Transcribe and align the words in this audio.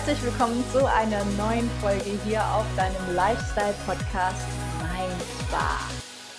herzlich 0.00 0.32
willkommen 0.32 0.64
zu 0.72 0.78
einer 0.90 1.22
neuen 1.36 1.68
Folge 1.82 2.18
hier 2.24 2.42
auf 2.54 2.64
deinem 2.74 3.14
Lifestyle-Podcast 3.14 4.46
Mein 4.80 5.10
Spa. 5.20 5.78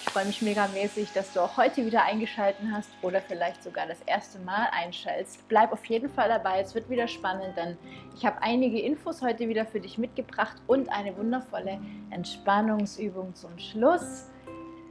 Ich 0.03 0.11
freue 0.11 0.25
mich 0.25 0.41
megamäßig, 0.41 1.09
dass 1.13 1.31
du 1.31 1.41
auch 1.41 1.57
heute 1.57 1.85
wieder 1.85 2.03
eingeschaltet 2.03 2.65
hast 2.73 2.89
oder 3.03 3.21
vielleicht 3.21 3.61
sogar 3.61 3.85
das 3.85 4.01
erste 4.07 4.39
Mal 4.39 4.67
einschaltest. 4.71 5.47
Bleib 5.47 5.71
auf 5.73 5.85
jeden 5.85 6.09
Fall 6.09 6.27
dabei, 6.29 6.61
es 6.61 6.73
wird 6.73 6.89
wieder 6.89 7.07
spannend, 7.07 7.55
denn 7.55 7.77
ich 8.17 8.25
habe 8.25 8.41
einige 8.41 8.79
Infos 8.79 9.21
heute 9.21 9.47
wieder 9.47 9.67
für 9.67 9.79
dich 9.79 9.99
mitgebracht 9.99 10.55
und 10.65 10.91
eine 10.91 11.15
wundervolle 11.15 11.79
Entspannungsübung 12.09 13.35
zum 13.35 13.59
Schluss 13.59 14.30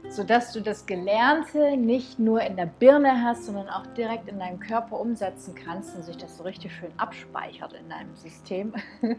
sodass 0.09 0.51
du 0.51 0.61
das 0.61 0.85
Gelernte 0.85 1.77
nicht 1.77 2.19
nur 2.19 2.41
in 2.41 2.55
der 2.55 2.65
Birne 2.65 3.23
hast, 3.23 3.45
sondern 3.45 3.69
auch 3.69 3.85
direkt 3.97 4.27
in 4.27 4.39
deinem 4.39 4.59
Körper 4.59 4.99
umsetzen 4.99 5.55
kannst 5.55 5.95
und 5.95 6.03
sich 6.03 6.17
das 6.17 6.37
so 6.37 6.43
richtig 6.43 6.73
schön 6.73 6.91
abspeichert 6.97 7.73
in 7.73 7.89
deinem 7.89 8.15
System. 8.15 8.73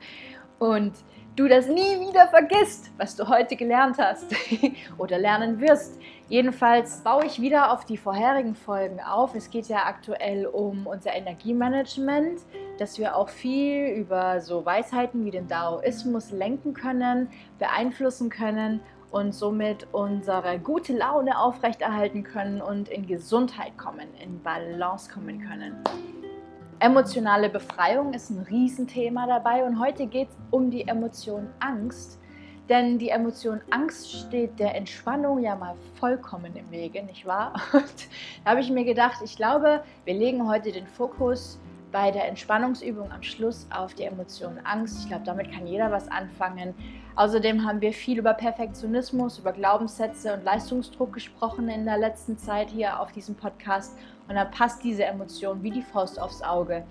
Und 0.63 0.93
du 1.35 1.49
das 1.49 1.67
nie 1.67 1.99
wieder 2.09 2.29
vergisst, 2.29 2.93
was 2.97 3.17
du 3.17 3.27
heute 3.27 3.57
gelernt 3.57 3.99
hast 3.99 4.27
oder 4.99 5.19
lernen 5.19 5.61
wirst. 5.61 5.99
Jedenfalls 6.29 7.01
baue 7.03 7.27
ich 7.27 7.41
wieder 7.41 7.73
auf 7.73 7.85
die 7.85 7.97
vorherigen 7.97 8.55
Folgen 8.55 9.01
auf. 9.01 9.35
Es 9.35 9.51
geht 9.51 9.67
ja 9.67 9.87
aktuell 9.87 10.47
um 10.47 10.87
unser 10.87 11.15
Energiemanagement, 11.15 12.43
dass 12.79 12.97
wir 12.97 13.17
auch 13.17 13.29
viel 13.29 13.89
über 13.89 14.41
so 14.41 14.65
Weisheiten 14.65 15.25
wie 15.25 15.33
den 15.33 15.49
Daoismus 15.49 16.31
lenken 16.31 16.75
können, 16.75 17.29
beeinflussen 17.59 18.31
können 18.31 18.81
und 19.13 19.35
somit 19.35 19.87
unsere 19.93 20.59
gute 20.59 20.97
Laune 20.97 21.39
aufrechterhalten 21.39 22.25
können 22.25 22.61
und 22.61 22.89
in 22.89 23.07
Gesundheit 23.07 23.77
kommen, 23.77 24.09
in 24.21 24.43
Balance 24.43 25.11
kommen 25.13 25.47
können. 25.47 25.77
Emotionale 26.81 27.49
Befreiung 27.49 28.13
ist 28.15 28.31
ein 28.31 28.41
Riesenthema 28.41 29.27
dabei 29.27 29.65
und 29.65 29.79
heute 29.79 30.07
geht 30.07 30.31
es 30.31 30.37
um 30.51 30.71
die 30.71 30.89
Emotion 30.89 31.47
Angst. 31.61 32.19
Denn 32.69 32.99
die 32.99 33.11
Emotion 33.11 33.61
Angst 33.71 34.11
steht 34.11 34.59
der 34.59 34.75
Entspannung 34.75 35.41
ja 35.41 35.55
mal 35.55 35.75
vollkommen 36.01 36.57
im 36.57 36.71
Wege, 36.71 37.03
nicht 37.03 37.27
wahr? 37.27 37.55
Und 37.73 38.09
da 38.45 38.51
habe 38.51 38.61
ich 38.61 38.71
mir 38.71 38.85
gedacht, 38.85 39.21
ich 39.23 39.37
glaube, 39.37 39.83
wir 40.05 40.15
legen 40.15 40.49
heute 40.49 40.71
den 40.71 40.87
Fokus 40.87 41.61
bei 41.93 42.11
der 42.11 42.27
Entspannungsübung 42.27 43.13
am 43.13 43.23
Schluss 43.23 43.67
auf 43.71 43.95
die 43.95 44.05
Emotion 44.05 44.59
Angst. 44.65 45.03
Ich 45.03 45.09
glaube, 45.09 45.25
damit 45.25 45.53
kann 45.53 45.67
jeder 45.67 45.93
was 45.93 46.09
anfangen. 46.09 46.75
Außerdem 47.15 47.65
haben 47.67 47.83
wir 47.83 47.93
viel 47.93 48.19
über 48.19 48.33
Perfektionismus, 48.33 49.39
über 49.39 49.53
Glaubenssätze 49.53 50.33
und 50.33 50.45
Leistungsdruck 50.45 51.13
gesprochen 51.13 51.69
in 51.69 51.85
der 51.85 51.99
letzten 51.99 52.39
Zeit 52.39 52.71
hier 52.71 52.99
auf 52.99 53.13
diesem 53.13 53.35
Podcast. 53.35 53.99
Und 54.29 54.37
da 54.37 54.47
passt 54.47 54.83
diese 54.83 55.05
Emotion 55.05 55.63
wie 55.63 55.71
die 55.71 55.83
Faust 55.83 56.19
aufs 56.19 56.41
Auge. 56.43 56.85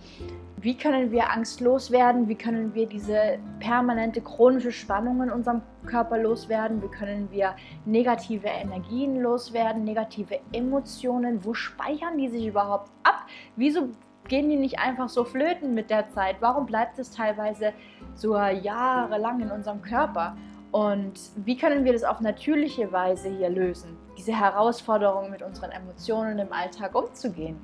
Wie 0.58 0.78
können 0.78 1.12
wir 1.12 1.32
Angst 1.32 1.60
loswerden? 1.60 2.28
Wie 2.28 2.36
können 2.36 2.76
wir 2.76 2.86
diese 2.86 3.40
permanente 3.60 4.22
chronische 4.22 4.72
Spannung 4.72 5.24
in 5.24 5.32
unserem 5.32 5.64
Körper 5.88 6.20
loswerden? 6.20 6.84
Wie 6.84 6.90
können 6.90 7.32
wir 7.32 7.56
negative 7.86 8.48
Energien 8.48 9.20
loswerden, 9.22 9.84
negative 9.84 10.40
Emotionen? 10.54 11.44
Wo 11.44 11.56
speichern 11.56 12.20
die 12.20 12.30
sich 12.30 12.46
überhaupt 12.46 12.92
ab? 13.02 13.26
Wieso 13.56 13.90
gehen 14.28 14.50
die 14.50 14.56
nicht 14.56 14.80
einfach 14.80 15.10
so 15.10 15.24
flöten 15.24 15.74
mit 15.74 15.90
der 15.90 16.10
Zeit? 16.10 16.38
Warum 16.40 16.66
bleibt 16.66 17.00
es 17.00 17.12
teilweise 17.12 17.74
so 18.16 18.38
jahrelang 18.38 19.42
in 19.42 19.52
unserem 19.52 19.82
Körper? 19.82 20.36
Und 20.72 21.20
wie 21.36 21.58
können 21.58 21.84
wir 21.84 21.94
das 21.94 22.04
auf 22.04 22.22
natürliche 22.22 22.92
Weise 22.92 23.30
hier 23.30 23.50
lösen, 23.50 23.98
diese 24.18 24.38
Herausforderung 24.38 25.30
mit 25.30 25.42
unseren 25.42 25.72
Emotionen 25.72 26.40
im 26.40 26.54
Alltag 26.54 26.96
umzugehen? 26.96 27.60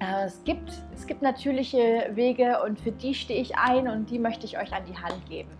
Äh, 0.00 0.26
es 0.26 0.44
gibt, 0.44 0.72
es 0.94 1.06
gibt 1.06 1.22
natürliche 1.22 2.10
Wege 2.12 2.62
und 2.64 2.78
für 2.78 2.92
die 2.92 3.14
stehe 3.14 3.40
ich 3.40 3.56
ein 3.56 3.88
und 3.88 4.10
die 4.10 4.18
möchte 4.18 4.46
ich 4.46 4.58
euch 4.58 4.72
an 4.72 4.84
die 4.86 4.96
Hand 4.96 5.26
geben. 5.28 5.50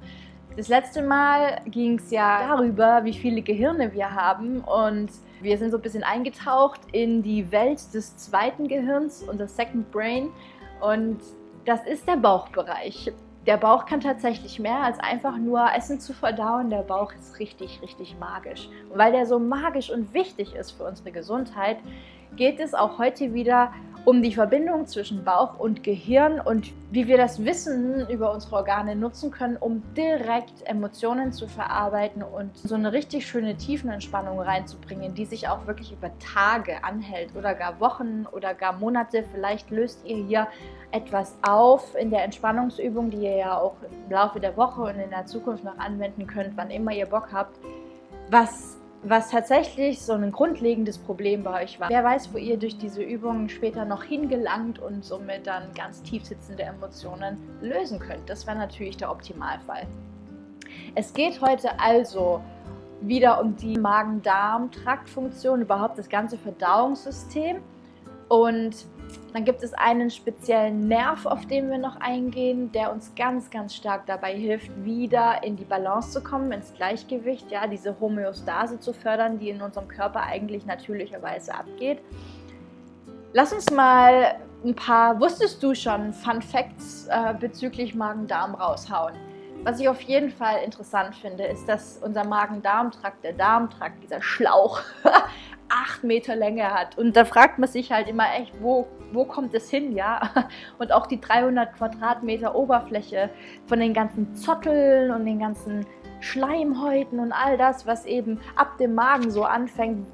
Das 0.58 0.66
letzte 0.66 1.02
Mal 1.02 1.60
ging 1.66 2.00
es 2.00 2.10
ja 2.10 2.48
darüber, 2.48 3.04
wie 3.04 3.12
viele 3.12 3.42
Gehirne 3.42 3.92
wir 3.92 4.12
haben 4.12 4.58
und 4.58 5.08
wir 5.40 5.56
sind 5.56 5.70
so 5.70 5.76
ein 5.76 5.82
bisschen 5.82 6.02
eingetaucht 6.02 6.80
in 6.90 7.22
die 7.22 7.52
Welt 7.52 7.78
des 7.94 8.16
zweiten 8.16 8.66
Gehirns, 8.66 9.22
unser 9.22 9.46
Second 9.46 9.88
Brain. 9.92 10.30
Und 10.80 11.20
das 11.64 11.86
ist 11.86 12.08
der 12.08 12.16
Bauchbereich. 12.16 13.12
Der 13.46 13.56
Bauch 13.56 13.86
kann 13.86 14.00
tatsächlich 14.00 14.58
mehr 14.58 14.80
als 14.80 14.98
einfach 14.98 15.36
nur 15.36 15.64
Essen 15.76 16.00
zu 16.00 16.12
verdauen. 16.12 16.70
Der 16.70 16.82
Bauch 16.82 17.12
ist 17.12 17.38
richtig, 17.38 17.80
richtig 17.80 18.16
magisch. 18.18 18.68
Und 18.90 18.98
weil 18.98 19.12
der 19.12 19.26
so 19.26 19.38
magisch 19.38 19.90
und 19.90 20.12
wichtig 20.12 20.56
ist 20.56 20.72
für 20.72 20.82
unsere 20.82 21.12
Gesundheit, 21.12 21.76
geht 22.34 22.58
es 22.58 22.74
auch 22.74 22.98
heute 22.98 23.32
wieder 23.32 23.72
um 24.08 24.22
die 24.22 24.32
Verbindung 24.32 24.86
zwischen 24.86 25.22
Bauch 25.22 25.58
und 25.58 25.84
Gehirn 25.84 26.40
und 26.40 26.72
wie 26.90 27.08
wir 27.08 27.18
das 27.18 27.44
Wissen 27.44 28.08
über 28.08 28.32
unsere 28.32 28.56
Organe 28.56 28.96
nutzen 28.96 29.30
können, 29.30 29.58
um 29.58 29.82
direkt 29.94 30.66
Emotionen 30.66 31.30
zu 31.30 31.46
verarbeiten 31.46 32.22
und 32.22 32.56
so 32.56 32.74
eine 32.74 32.94
richtig 32.94 33.26
schöne 33.26 33.58
Tiefenentspannung 33.58 34.40
reinzubringen, 34.40 35.14
die 35.14 35.26
sich 35.26 35.46
auch 35.46 35.66
wirklich 35.66 35.92
über 35.92 36.10
Tage 36.20 36.82
anhält 36.84 37.36
oder 37.36 37.54
gar 37.54 37.80
Wochen 37.80 38.24
oder 38.32 38.54
gar 38.54 38.72
Monate. 38.72 39.24
Vielleicht 39.30 39.70
löst 39.70 40.00
ihr 40.06 40.24
hier 40.24 40.48
etwas 40.90 41.36
auf 41.42 41.94
in 41.94 42.08
der 42.08 42.24
Entspannungsübung, 42.24 43.10
die 43.10 43.18
ihr 43.18 43.36
ja 43.36 43.58
auch 43.58 43.76
im 43.82 44.10
Laufe 44.10 44.40
der 44.40 44.56
Woche 44.56 44.80
und 44.80 44.98
in 44.98 45.10
der 45.10 45.26
Zukunft 45.26 45.64
noch 45.64 45.76
anwenden 45.76 46.26
könnt, 46.26 46.56
wann 46.56 46.70
immer 46.70 46.92
ihr 46.92 47.04
Bock 47.04 47.28
habt, 47.30 47.58
was 48.30 48.77
was 49.02 49.30
tatsächlich 49.30 50.00
so 50.00 50.12
ein 50.12 50.32
grundlegendes 50.32 50.98
Problem 50.98 51.44
bei 51.44 51.62
euch 51.62 51.78
war. 51.78 51.88
Wer 51.88 52.02
weiß, 52.02 52.32
wo 52.32 52.38
ihr 52.38 52.56
durch 52.56 52.76
diese 52.78 53.02
Übungen 53.02 53.48
später 53.48 53.84
noch 53.84 54.02
hingelangt 54.02 54.78
und 54.78 55.04
somit 55.04 55.46
dann 55.46 55.72
ganz 55.74 56.02
tief 56.02 56.24
sitzende 56.24 56.64
Emotionen 56.64 57.38
lösen 57.60 57.98
könnt. 57.98 58.28
Das 58.28 58.46
wäre 58.46 58.58
natürlich 58.58 58.96
der 58.96 59.10
Optimalfall. 59.10 59.86
Es 60.94 61.12
geht 61.12 61.40
heute 61.40 61.78
also 61.78 62.40
wieder 63.00 63.40
um 63.40 63.54
die 63.56 63.78
Magen-Darm-Traktfunktion, 63.78 65.62
überhaupt 65.62 65.98
das 65.98 66.08
ganze 66.08 66.36
Verdauungssystem. 66.36 67.58
Und 68.28 68.74
dann 69.32 69.44
gibt 69.44 69.62
es 69.62 69.74
einen 69.74 70.10
speziellen 70.10 70.88
Nerv, 70.88 71.26
auf 71.26 71.46
den 71.46 71.70
wir 71.70 71.78
noch 71.78 72.00
eingehen, 72.00 72.72
der 72.72 72.92
uns 72.92 73.12
ganz, 73.14 73.50
ganz 73.50 73.74
stark 73.74 74.06
dabei 74.06 74.34
hilft, 74.34 74.70
wieder 74.84 75.42
in 75.42 75.56
die 75.56 75.64
Balance 75.64 76.10
zu 76.10 76.22
kommen, 76.22 76.50
ins 76.52 76.72
Gleichgewicht, 76.74 77.50
ja, 77.50 77.66
diese 77.66 77.98
Homöostase 78.00 78.80
zu 78.80 78.92
fördern, 78.92 79.38
die 79.38 79.50
in 79.50 79.60
unserem 79.60 79.88
Körper 79.88 80.22
eigentlich 80.22 80.66
natürlicherweise 80.66 81.54
abgeht. 81.54 82.00
Lass 83.32 83.52
uns 83.52 83.70
mal 83.70 84.36
ein 84.64 84.74
paar, 84.74 85.20
wusstest 85.20 85.62
du 85.62 85.74
schon, 85.74 86.12
Fun 86.12 86.42
Facts 86.42 87.06
äh, 87.08 87.34
bezüglich 87.38 87.94
Magen-Darm 87.94 88.54
raushauen. 88.54 89.14
Was 89.64 89.80
ich 89.80 89.88
auf 89.88 90.00
jeden 90.02 90.30
Fall 90.30 90.62
interessant 90.64 91.14
finde, 91.14 91.44
ist, 91.44 91.68
dass 91.68 91.98
unser 91.98 92.24
Magen-Darm-Trakt, 92.24 93.22
der 93.22 93.34
Darmtrakt, 93.34 94.02
dieser 94.02 94.22
Schlauch, 94.22 94.80
acht 95.68 96.04
Meter 96.04 96.36
Länge 96.36 96.72
hat. 96.72 96.96
Und 96.98 97.16
da 97.16 97.24
fragt 97.24 97.58
man 97.58 97.68
sich 97.68 97.92
halt 97.92 98.08
immer 98.08 98.24
echt, 98.38 98.52
wo, 98.60 98.86
wo 99.12 99.24
kommt 99.24 99.54
es 99.54 99.70
hin, 99.70 99.94
ja? 99.94 100.20
Und 100.78 100.92
auch 100.92 101.06
die 101.06 101.20
300 101.20 101.74
Quadratmeter 101.74 102.54
Oberfläche 102.54 103.30
von 103.66 103.80
den 103.80 103.94
ganzen 103.94 104.34
Zotteln 104.34 105.10
und 105.10 105.24
den 105.24 105.38
ganzen 105.38 105.86
Schleimhäuten 106.20 107.20
und 107.20 107.32
all 107.32 107.56
das, 107.56 107.86
was 107.86 108.04
eben 108.04 108.40
ab 108.56 108.76
dem 108.78 108.94
Magen 108.94 109.30
so 109.30 109.44
anfängt. 109.44 110.06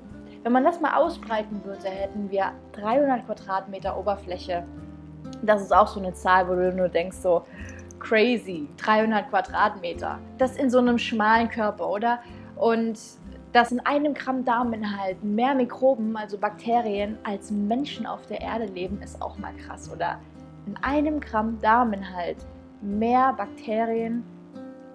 Wenn 0.42 0.52
man 0.52 0.64
das 0.64 0.80
mal 0.80 0.96
ausbreiten 0.96 1.64
würde, 1.64 1.88
hätten 1.88 2.30
wir 2.30 2.52
300 2.72 3.24
Quadratmeter 3.24 3.96
Oberfläche. 3.96 4.66
Das 5.42 5.62
ist 5.62 5.74
auch 5.74 5.86
so 5.86 6.00
eine 6.00 6.12
Zahl, 6.12 6.48
wo 6.48 6.54
du 6.54 6.72
nur 6.72 6.88
denkst 6.88 7.16
so, 7.16 7.46
crazy, 7.98 8.68
300 8.76 9.30
Quadratmeter. 9.30 10.18
Das 10.36 10.56
in 10.56 10.68
so 10.68 10.78
einem 10.78 10.98
schmalen 10.98 11.48
Körper, 11.48 11.88
oder? 11.88 12.18
Und 12.56 12.98
dass 13.54 13.70
in 13.70 13.78
einem 13.86 14.14
Gramm 14.14 14.44
Darminhalt 14.44 15.22
mehr 15.22 15.54
Mikroben, 15.54 16.16
also 16.16 16.36
Bakterien, 16.36 17.16
als 17.22 17.52
Menschen 17.52 18.04
auf 18.04 18.26
der 18.26 18.40
Erde 18.40 18.66
leben, 18.66 19.00
ist 19.00 19.22
auch 19.22 19.38
mal 19.38 19.54
krass. 19.54 19.88
Oder 19.92 20.18
in 20.66 20.76
einem 20.78 21.20
Gramm 21.20 21.60
Darminhalt 21.60 22.44
mehr 22.80 23.32
Bakterien 23.32 24.24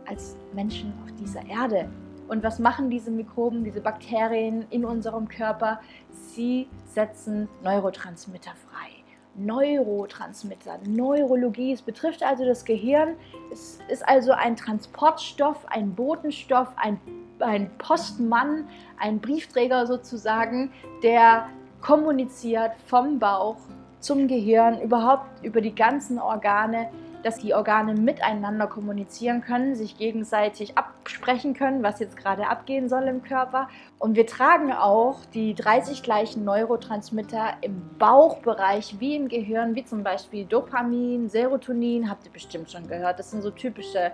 als 0.05 0.35
Menschen 0.53 0.93
auf 1.01 1.11
dieser 1.13 1.47
Erde. 1.47 1.89
Und 2.27 2.43
was 2.43 2.59
machen 2.59 2.89
diese 2.89 3.11
Mikroben, 3.11 3.63
diese 3.63 3.79
Bakterien 3.79 4.65
in 4.71 4.83
unserem 4.83 5.29
Körper? 5.29 5.79
Sie 6.11 6.67
setzen 6.83 7.47
Neurotransmitter 7.63 8.51
frei. 8.51 8.89
Neurotransmitter, 9.35 10.79
Neurologie. 10.85 11.71
Es 11.71 11.81
betrifft 11.81 12.23
also 12.23 12.43
das 12.43 12.65
Gehirn. 12.65 13.15
Es 13.53 13.79
ist 13.87 14.05
also 14.05 14.33
ein 14.33 14.57
Transportstoff, 14.57 15.65
ein 15.69 15.95
Botenstoff, 15.95 16.67
ein 16.75 16.99
ein 17.39 17.69
Postmann, 17.77 18.67
ein 18.97 19.19
Briefträger 19.19 19.87
sozusagen, 19.87 20.71
der 21.03 21.49
kommuniziert 21.81 22.71
vom 22.85 23.19
Bauch 23.19 23.57
zum 23.99 24.27
Gehirn, 24.27 24.81
überhaupt 24.81 25.43
über 25.43 25.61
die 25.61 25.75
ganzen 25.75 26.19
Organe 26.19 26.89
dass 27.23 27.37
die 27.37 27.53
Organe 27.53 27.95
miteinander 27.95 28.67
kommunizieren 28.67 29.41
können, 29.41 29.75
sich 29.75 29.97
gegenseitig 29.97 30.77
absprechen 30.77 31.53
können, 31.53 31.83
was 31.83 31.99
jetzt 31.99 32.15
gerade 32.15 32.47
abgehen 32.47 32.87
soll 32.87 33.03
im 33.03 33.23
Körper. 33.23 33.67
Und 33.97 34.15
wir 34.15 34.25
tragen 34.25 34.71
auch 34.71 35.19
die 35.33 35.53
30 35.53 36.03
gleichen 36.03 36.45
Neurotransmitter 36.45 37.55
im 37.61 37.81
Bauchbereich 37.97 38.95
wie 38.99 39.15
im 39.15 39.27
Gehirn, 39.27 39.75
wie 39.75 39.83
zum 39.83 40.03
Beispiel 40.03 40.45
Dopamin, 40.45 41.29
Serotonin, 41.29 42.09
habt 42.09 42.25
ihr 42.25 42.31
bestimmt 42.31 42.71
schon 42.71 42.87
gehört. 42.87 43.19
Das 43.19 43.31
sind 43.31 43.41
so 43.41 43.51
typische, 43.51 44.11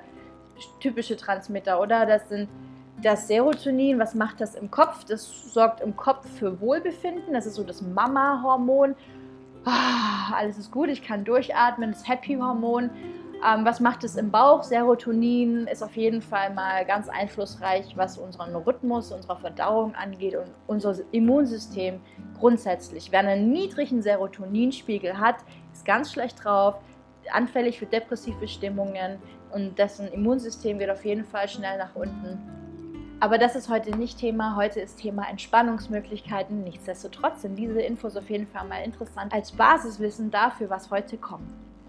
typische 0.80 1.16
Transmitter, 1.16 1.80
oder? 1.80 2.06
Das 2.06 2.28
sind 2.30 2.50
das 3.02 3.28
Serotonin, 3.28 4.00
was 4.00 4.16
macht 4.16 4.42
das 4.42 4.56
im 4.56 4.72
Kopf? 4.72 5.04
Das 5.06 5.54
sorgt 5.54 5.82
im 5.82 5.96
Kopf 5.96 6.28
für 6.38 6.60
Wohlbefinden. 6.62 7.34
Das 7.34 7.46
ist 7.46 7.56
so 7.56 7.64
das 7.64 7.82
Mama-Hormon. 7.82 8.96
Ah, 9.66 10.34
alles 10.36 10.58
ist 10.58 10.72
gut, 10.72 10.90
ich 10.90 11.04
kann 11.04 11.24
durchatmen, 11.26 11.92
das 11.92 12.08
Happy-Hormon. 12.08 12.90
Ähm, 13.46 13.66
was 13.66 13.80
macht 13.80 14.04
es 14.04 14.16
im 14.16 14.32
Bauch? 14.32 14.64
Serotonin 14.64 15.68
ist 15.68 15.84
auf 15.84 15.96
jeden 15.96 16.22
Fall 16.22 16.54
mal 16.54 16.86
ganz 16.86 17.10
einflussreich, 17.10 17.98
was 17.98 18.18
unseren 18.18 18.56
Rhythmus, 18.56 19.12
unsere 19.12 19.36
Verdauung 19.38 19.94
angeht 19.96 20.36
und 20.36 20.48
unser 20.68 20.96
Immunsystem 21.12 22.00
grundsätzlich. 22.40 23.12
Wer 23.12 23.20
einen 23.22 23.52
niedrigen 23.52 24.02
Serotoninspiegel 24.02 25.20
hat, 25.20 25.38
ist 25.74 25.86
ganz 25.86 26.14
schlecht 26.14 26.44
drauf, 26.44 26.76
anfällig 27.34 27.80
für 27.80 27.88
depressive 27.88 28.48
Stimmungen 28.48 29.18
und 29.52 29.78
dessen 29.78 30.08
Immunsystem 30.08 30.80
geht 30.80 30.90
auf 30.90 31.04
jeden 31.06 31.26
Fall 31.26 31.48
schnell 31.48 31.78
nach 31.78 31.96
unten. 31.96 32.40
Aber 33.22 33.38
das 33.38 33.56
ist 33.56 33.70
heute 33.70 33.96
nicht 33.98 34.20
Thema. 34.20 34.56
Heute 34.58 34.82
ist 34.82 35.00
Thema 35.00 35.30
Entspannungsmöglichkeiten. 35.30 36.64
Nichtsdestotrotz 36.64 37.44
sind 37.44 37.56
diese 37.56 37.82
Infos 37.82 38.18
auf 38.18 38.30
jeden 38.30 38.48
Fall 38.48 38.68
mal 38.68 38.84
interessant 38.84 39.34
als 39.34 39.54
Basiswissen 39.54 40.32
dafür, 40.32 40.70
was 40.70 40.92
heute 40.92 41.18
kommt. 41.18 41.48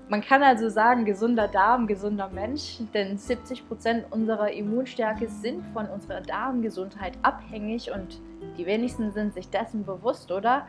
Man 0.08 0.20
kann 0.20 0.44
also 0.44 0.68
sagen, 0.68 1.04
gesunder 1.04 1.48
Darm, 1.48 1.88
gesunder 1.88 2.28
Mensch, 2.28 2.78
denn 2.94 3.18
70 3.18 3.66
Prozent 3.66 4.06
unserer 4.12 4.52
Immunstärke 4.52 5.26
sind 5.28 5.64
von 5.72 5.86
unserer 5.86 6.20
Darmgesundheit 6.20 7.14
abhängig 7.22 7.90
und 7.90 8.20
die 8.56 8.66
wenigsten 8.66 9.10
sind 9.10 9.34
sich 9.34 9.50
dessen 9.50 9.84
bewusst, 9.84 10.30
oder? 10.30 10.64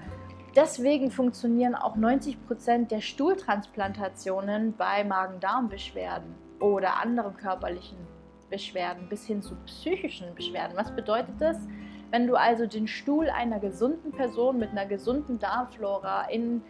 Deswegen 0.55 1.11
funktionieren 1.11 1.75
auch 1.75 1.95
90 1.95 2.47
Prozent 2.47 2.89
der 2.89 3.01
Stuhltransplantationen 3.01 4.75
bei 4.75 5.03
Magen-Darm-Beschwerden 5.03 6.33
oder 6.59 6.99
anderen 6.99 7.37
körperlichen 7.37 8.16
Beschwerden 8.49 9.07
bis 9.09 9.25
hin 9.25 9.41
zu 9.41 9.55
psychischen 9.65 10.33
Beschwerden. 10.35 10.75
Was 10.75 10.95
bedeutet 10.95 11.35
das? 11.39 11.57
Wenn 12.11 12.27
du 12.27 12.35
also 12.35 12.65
den 12.65 12.87
Stuhl 12.87 13.29
einer 13.29 13.59
gesunden 13.59 14.11
Person 14.11 14.59
mit 14.59 14.71
einer 14.71 14.85
gesunden 14.85 15.39
Darmflora 15.39 16.29
in 16.29 16.61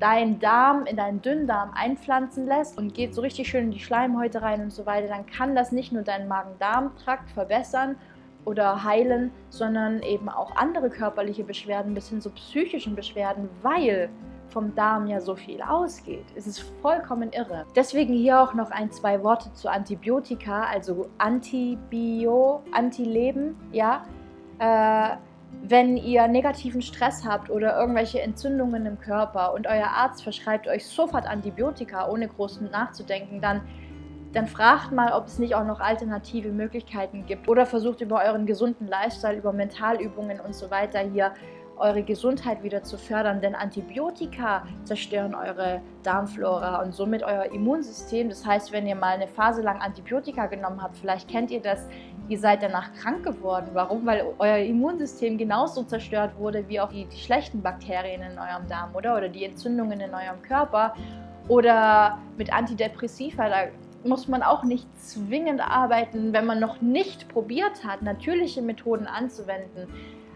deinen 0.00 0.40
Darm, 0.40 0.86
in 0.86 0.96
deinen 0.96 1.22
Dünndarm 1.22 1.70
einpflanzen 1.74 2.46
lässt 2.46 2.78
und 2.78 2.94
geht 2.94 3.14
so 3.14 3.20
richtig 3.20 3.48
schön 3.48 3.64
in 3.64 3.70
die 3.70 3.80
Schleimhäute 3.80 4.42
rein 4.42 4.62
und 4.62 4.72
so 4.72 4.86
weiter, 4.86 5.08
dann 5.08 5.26
kann 5.26 5.54
das 5.54 5.70
nicht 5.70 5.92
nur 5.92 6.02
deinen 6.02 6.28
Magen-Darm-Trakt 6.28 7.30
verbessern 7.30 7.96
oder 8.44 8.84
heilen, 8.84 9.30
sondern 9.50 10.02
eben 10.02 10.28
auch 10.28 10.56
andere 10.56 10.90
körperliche 10.90 11.44
Beschwerden 11.44 11.94
bis 11.94 12.08
hin 12.08 12.20
zu 12.20 12.30
psychischen 12.30 12.94
Beschwerden, 12.94 13.48
weil 13.62 14.08
vom 14.54 14.74
Darm 14.74 15.08
ja 15.08 15.20
so 15.20 15.34
viel 15.34 15.60
ausgeht. 15.60 16.24
Es 16.36 16.46
ist 16.46 16.60
vollkommen 16.80 17.32
irre. 17.32 17.66
Deswegen 17.74 18.14
hier 18.14 18.40
auch 18.40 18.54
noch 18.54 18.70
ein, 18.70 18.90
zwei 18.92 19.22
Worte 19.22 19.52
zu 19.52 19.68
Antibiotika, 19.68 20.62
also 20.62 21.08
Antibio, 21.18 22.62
Antileben, 22.72 23.56
ja. 23.72 24.06
Äh, 24.58 25.16
wenn 25.66 25.96
ihr 25.96 26.26
negativen 26.28 26.82
Stress 26.82 27.24
habt 27.24 27.50
oder 27.50 27.78
irgendwelche 27.78 28.20
Entzündungen 28.20 28.86
im 28.86 28.98
Körper 28.98 29.54
und 29.54 29.66
euer 29.66 29.88
Arzt 29.88 30.22
verschreibt 30.22 30.68
euch 30.68 30.86
sofort 30.86 31.26
Antibiotika, 31.26 32.08
ohne 32.08 32.28
groß 32.28 32.60
nachzudenken, 32.60 33.40
dann, 33.40 33.62
dann 34.32 34.46
fragt 34.46 34.92
mal, 34.92 35.12
ob 35.12 35.26
es 35.26 35.38
nicht 35.38 35.54
auch 35.54 35.64
noch 35.64 35.80
alternative 35.80 36.50
Möglichkeiten 36.50 37.24
gibt 37.26 37.48
oder 37.48 37.66
versucht 37.66 38.00
über 38.02 38.22
euren 38.24 38.46
gesunden 38.46 38.86
Lifestyle, 38.86 39.36
über 39.36 39.52
Mentalübungen 39.52 40.38
und 40.40 40.54
so 40.54 40.70
weiter 40.70 41.00
hier 41.00 41.32
eure 41.76 42.02
Gesundheit 42.02 42.62
wieder 42.62 42.82
zu 42.82 42.98
fördern, 42.98 43.40
denn 43.40 43.54
Antibiotika 43.54 44.64
zerstören 44.84 45.34
eure 45.34 45.80
Darmflora 46.02 46.82
und 46.82 46.94
somit 46.94 47.22
euer 47.22 47.44
Immunsystem. 47.46 48.28
Das 48.28 48.44
heißt, 48.46 48.72
wenn 48.72 48.86
ihr 48.86 48.94
mal 48.94 49.14
eine 49.14 49.28
Phase 49.28 49.62
lang 49.62 49.80
Antibiotika 49.80 50.46
genommen 50.46 50.82
habt, 50.82 50.96
vielleicht 50.96 51.28
kennt 51.28 51.50
ihr 51.50 51.60
das, 51.60 51.86
ihr 52.28 52.38
seid 52.38 52.62
danach 52.62 52.92
krank 52.94 53.24
geworden. 53.24 53.68
Warum? 53.72 54.06
Weil 54.06 54.24
euer 54.38 54.58
Immunsystem 54.58 55.38
genauso 55.38 55.82
zerstört 55.82 56.38
wurde 56.38 56.68
wie 56.68 56.80
auch 56.80 56.90
die, 56.90 57.06
die 57.06 57.18
schlechten 57.18 57.62
Bakterien 57.62 58.22
in 58.22 58.38
eurem 58.38 58.68
Darm, 58.68 58.94
oder? 58.94 59.16
Oder 59.16 59.28
die 59.28 59.44
Entzündungen 59.44 60.00
in 60.00 60.14
eurem 60.14 60.42
Körper. 60.42 60.94
Oder 61.48 62.18
mit 62.38 62.52
Antidepressiva, 62.52 63.48
da 63.48 63.56
muss 64.04 64.28
man 64.28 64.42
auch 64.42 64.64
nicht 64.64 64.86
zwingend 64.98 65.60
arbeiten, 65.60 66.32
wenn 66.32 66.46
man 66.46 66.60
noch 66.60 66.80
nicht 66.80 67.28
probiert 67.28 67.84
hat, 67.84 68.02
natürliche 68.02 68.62
Methoden 68.62 69.06
anzuwenden. 69.06 69.88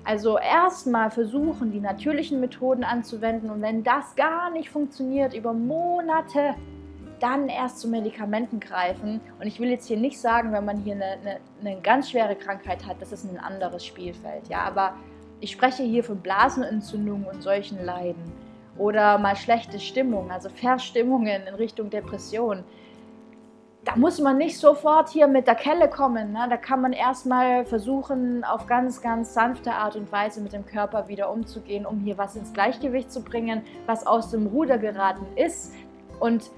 Also 0.09 0.39
erstmal 0.39 1.11
versuchen, 1.11 1.71
die 1.71 1.81
natürlichen 1.81 2.41
Methoden 2.41 2.83
anzuwenden 2.83 3.51
und 3.51 3.61
wenn 3.61 3.85
das 3.85 4.17
gar 4.17 4.49
nicht 4.51 4.71
funktioniert 4.71 5.35
über 5.35 5.53
Monate, 5.53 6.55
dann 7.21 7.51
erst 7.51 7.81
zu 7.81 7.89
Medikamenten 7.89 8.59
greifen. 8.59 9.21
Und 9.39 9.47
ich 9.47 9.61
will 9.61 9.69
jetzt 9.69 9.87
hier 9.87 9.99
nicht 9.99 10.19
sagen, 10.19 10.51
wenn 10.53 10.65
man 10.65 10.79
hier 10.79 10.95
eine, 10.95 11.05
eine, 11.05 11.41
eine 11.61 11.81
ganz 11.83 12.09
schwere 12.11 12.37
Krankheit 12.37 12.87
hat, 12.87 13.03
das 13.03 13.13
ist 13.13 13.31
ein 13.31 13.39
anderes 13.39 13.85
Spielfeld. 13.85 14.49
Ja, 14.49 14.61
aber 14.61 14.95
ich 15.41 15.51
spreche 15.51 15.83
hier 15.83 16.03
von 16.03 16.23
Blasenentzündungen 16.23 17.27
und 17.27 17.43
solchen 17.43 17.85
Leiden 17.85 18.33
oder 18.79 19.19
mal 19.19 19.37
schlechte 19.37 19.79
Stimmung, 19.79 20.31
also 20.31 20.49
Verstimmungen 20.49 21.47
in 21.47 21.55
Richtung 21.55 21.91
Depression 21.91 22.65
da 23.85 23.97
muss 23.97 24.21
man 24.21 24.37
nicht 24.37 24.59
sofort 24.59 25.09
hier 25.09 25.29
mit 25.29 25.47
der 25.47 25.55
Kelle 25.55 25.89
kommen. 25.89 26.33
Ne? 26.33 26.47
Da 26.51 26.57
kann 26.57 26.81
man 26.81 26.93
erstmal 26.93 27.65
versuchen, 27.65 28.45
auf 28.45 28.67
ganz, 28.67 29.01
ganz 29.01 29.35
sanfte 29.35 29.73
Art 29.73 29.97
und 29.97 30.11
Weise 30.11 30.41
mit 30.41 30.53
dem 30.53 30.67
Körper 30.67 31.09
wieder 31.09 31.31
umzugehen, 31.31 31.87
um 31.87 32.01
hier 32.01 32.19
was 32.19 32.37
ins 32.37 32.53
Gleichgewicht 32.53 33.13
zu 33.13 33.23
bringen, 33.23 33.63
was 33.87 34.07
aus 34.07 34.31
dem 34.31 34.47
Ruder 34.47 34.79
geraten 34.79 35.27
ist. 35.37 35.73
Und 36.19 36.51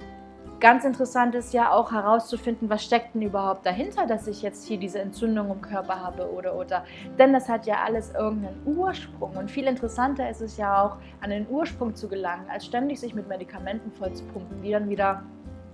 ganz 0.60 0.84
interessant 0.84 1.34
ist 1.34 1.52
ja 1.52 1.70
auch 1.72 1.92
herauszufinden, 1.92 2.70
was 2.70 2.82
steckt 2.82 3.14
denn 3.14 3.22
überhaupt 3.22 3.66
dahinter, 3.66 4.06
dass 4.06 4.26
ich 4.26 4.40
jetzt 4.40 4.66
hier 4.66 4.78
diese 4.78 5.00
Entzündung 5.00 5.50
im 5.50 5.60
Körper 5.60 6.00
habe 6.00 6.32
oder 6.32 6.56
oder. 6.56 6.84
Denn 7.18 7.34
das 7.34 7.48
hat 7.50 7.66
ja 7.66 7.82
alles 7.84 8.14
irgendeinen 8.14 8.62
Ursprung. 8.64 9.36
Und 9.36 9.50
viel 9.50 9.66
interessanter 9.66 10.28
ist 10.30 10.40
es 10.40 10.56
ja 10.56 10.82
auch, 10.82 10.96
an 11.20 11.30
den 11.30 11.46
Ursprung 11.48 11.94
zu 11.94 12.08
gelangen, 12.08 12.46
als 12.48 12.64
ständig 12.64 12.98
sich 12.98 13.14
mit 13.14 13.28
Medikamenten 13.28 13.92
vollzupumpen, 13.92 14.62
die 14.62 14.72
dann 14.72 14.88
wieder 14.88 15.22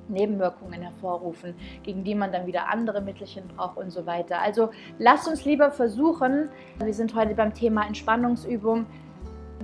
Nebenwirkungen 0.09 0.83
hervorrufen, 0.83 1.55
gegen 1.83 2.05
die 2.05 2.15
man 2.15 2.33
dann 2.33 2.47
wieder 2.47 2.69
andere 2.69 3.01
Mittelchen 3.01 3.49
braucht 3.49 3.77
und 3.77 3.91
so 3.91 4.07
weiter. 4.07 4.41
Also 4.41 4.71
lasst 4.99 5.29
uns 5.29 5.45
lieber 5.45 5.71
versuchen, 5.71 6.49
wir 6.83 6.95
sind 6.95 7.15
heute 7.15 7.35
beim 7.35 7.55
Thema 7.55 7.87
Entspannungsübung, 7.87 8.87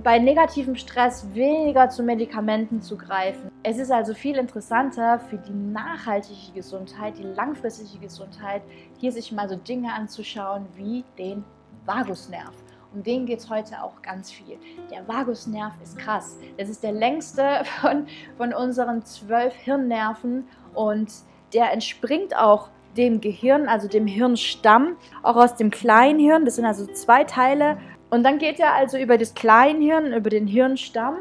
bei 0.03 0.19
negativem 0.19 0.75
Stress 0.75 1.25
weniger 1.33 1.89
zu 1.89 2.03
Medikamenten 2.03 2.81
zu 2.81 2.97
greifen. 2.97 3.49
Es 3.63 3.77
ist 3.77 3.91
also 3.91 4.13
viel 4.13 4.37
interessanter 4.37 5.19
für 5.19 5.37
die 5.37 5.53
nachhaltige 5.53 6.51
Gesundheit, 6.53 7.17
die 7.17 7.23
langfristige 7.23 7.99
Gesundheit, 7.99 8.63
hier 8.99 9.11
sich 9.11 9.31
mal 9.31 9.47
so 9.47 9.55
Dinge 9.55 9.93
anzuschauen 9.93 10.65
wie 10.75 11.03
den 11.17 11.43
Vagusnerv. 11.85 12.62
Um 12.93 13.01
den 13.01 13.25
geht 13.25 13.39
es 13.39 13.49
heute 13.49 13.81
auch 13.81 14.01
ganz 14.03 14.31
viel. 14.31 14.57
Der 14.91 15.07
Vagusnerv 15.07 15.73
ist 15.81 15.97
krass. 15.97 16.37
Das 16.57 16.69
ist 16.69 16.83
der 16.83 16.91
längste 16.91 17.63
von, 17.81 18.07
von 18.37 18.53
unseren 18.53 19.03
zwölf 19.03 19.53
Hirnnerven 19.53 20.47
und 20.73 21.11
der 21.53 21.71
entspringt 21.71 22.35
auch 22.35 22.69
dem 22.95 23.21
Gehirn, 23.21 23.67
also 23.67 23.87
dem 23.87 24.05
Hirnstamm, 24.05 24.97
auch 25.23 25.35
aus 25.35 25.55
dem 25.55 25.71
Kleinhirn. 25.71 26.45
Das 26.45 26.57
sind 26.57 26.65
also 26.65 26.85
zwei 26.85 27.23
Teile. 27.23 27.77
Und 28.11 28.23
dann 28.23 28.37
geht 28.37 28.59
er 28.59 28.73
also 28.73 28.97
über 28.97 29.17
das 29.17 29.33
Kleinhirn, 29.33 30.13
über 30.13 30.29
den 30.29 30.45
Hirnstamm, 30.45 31.17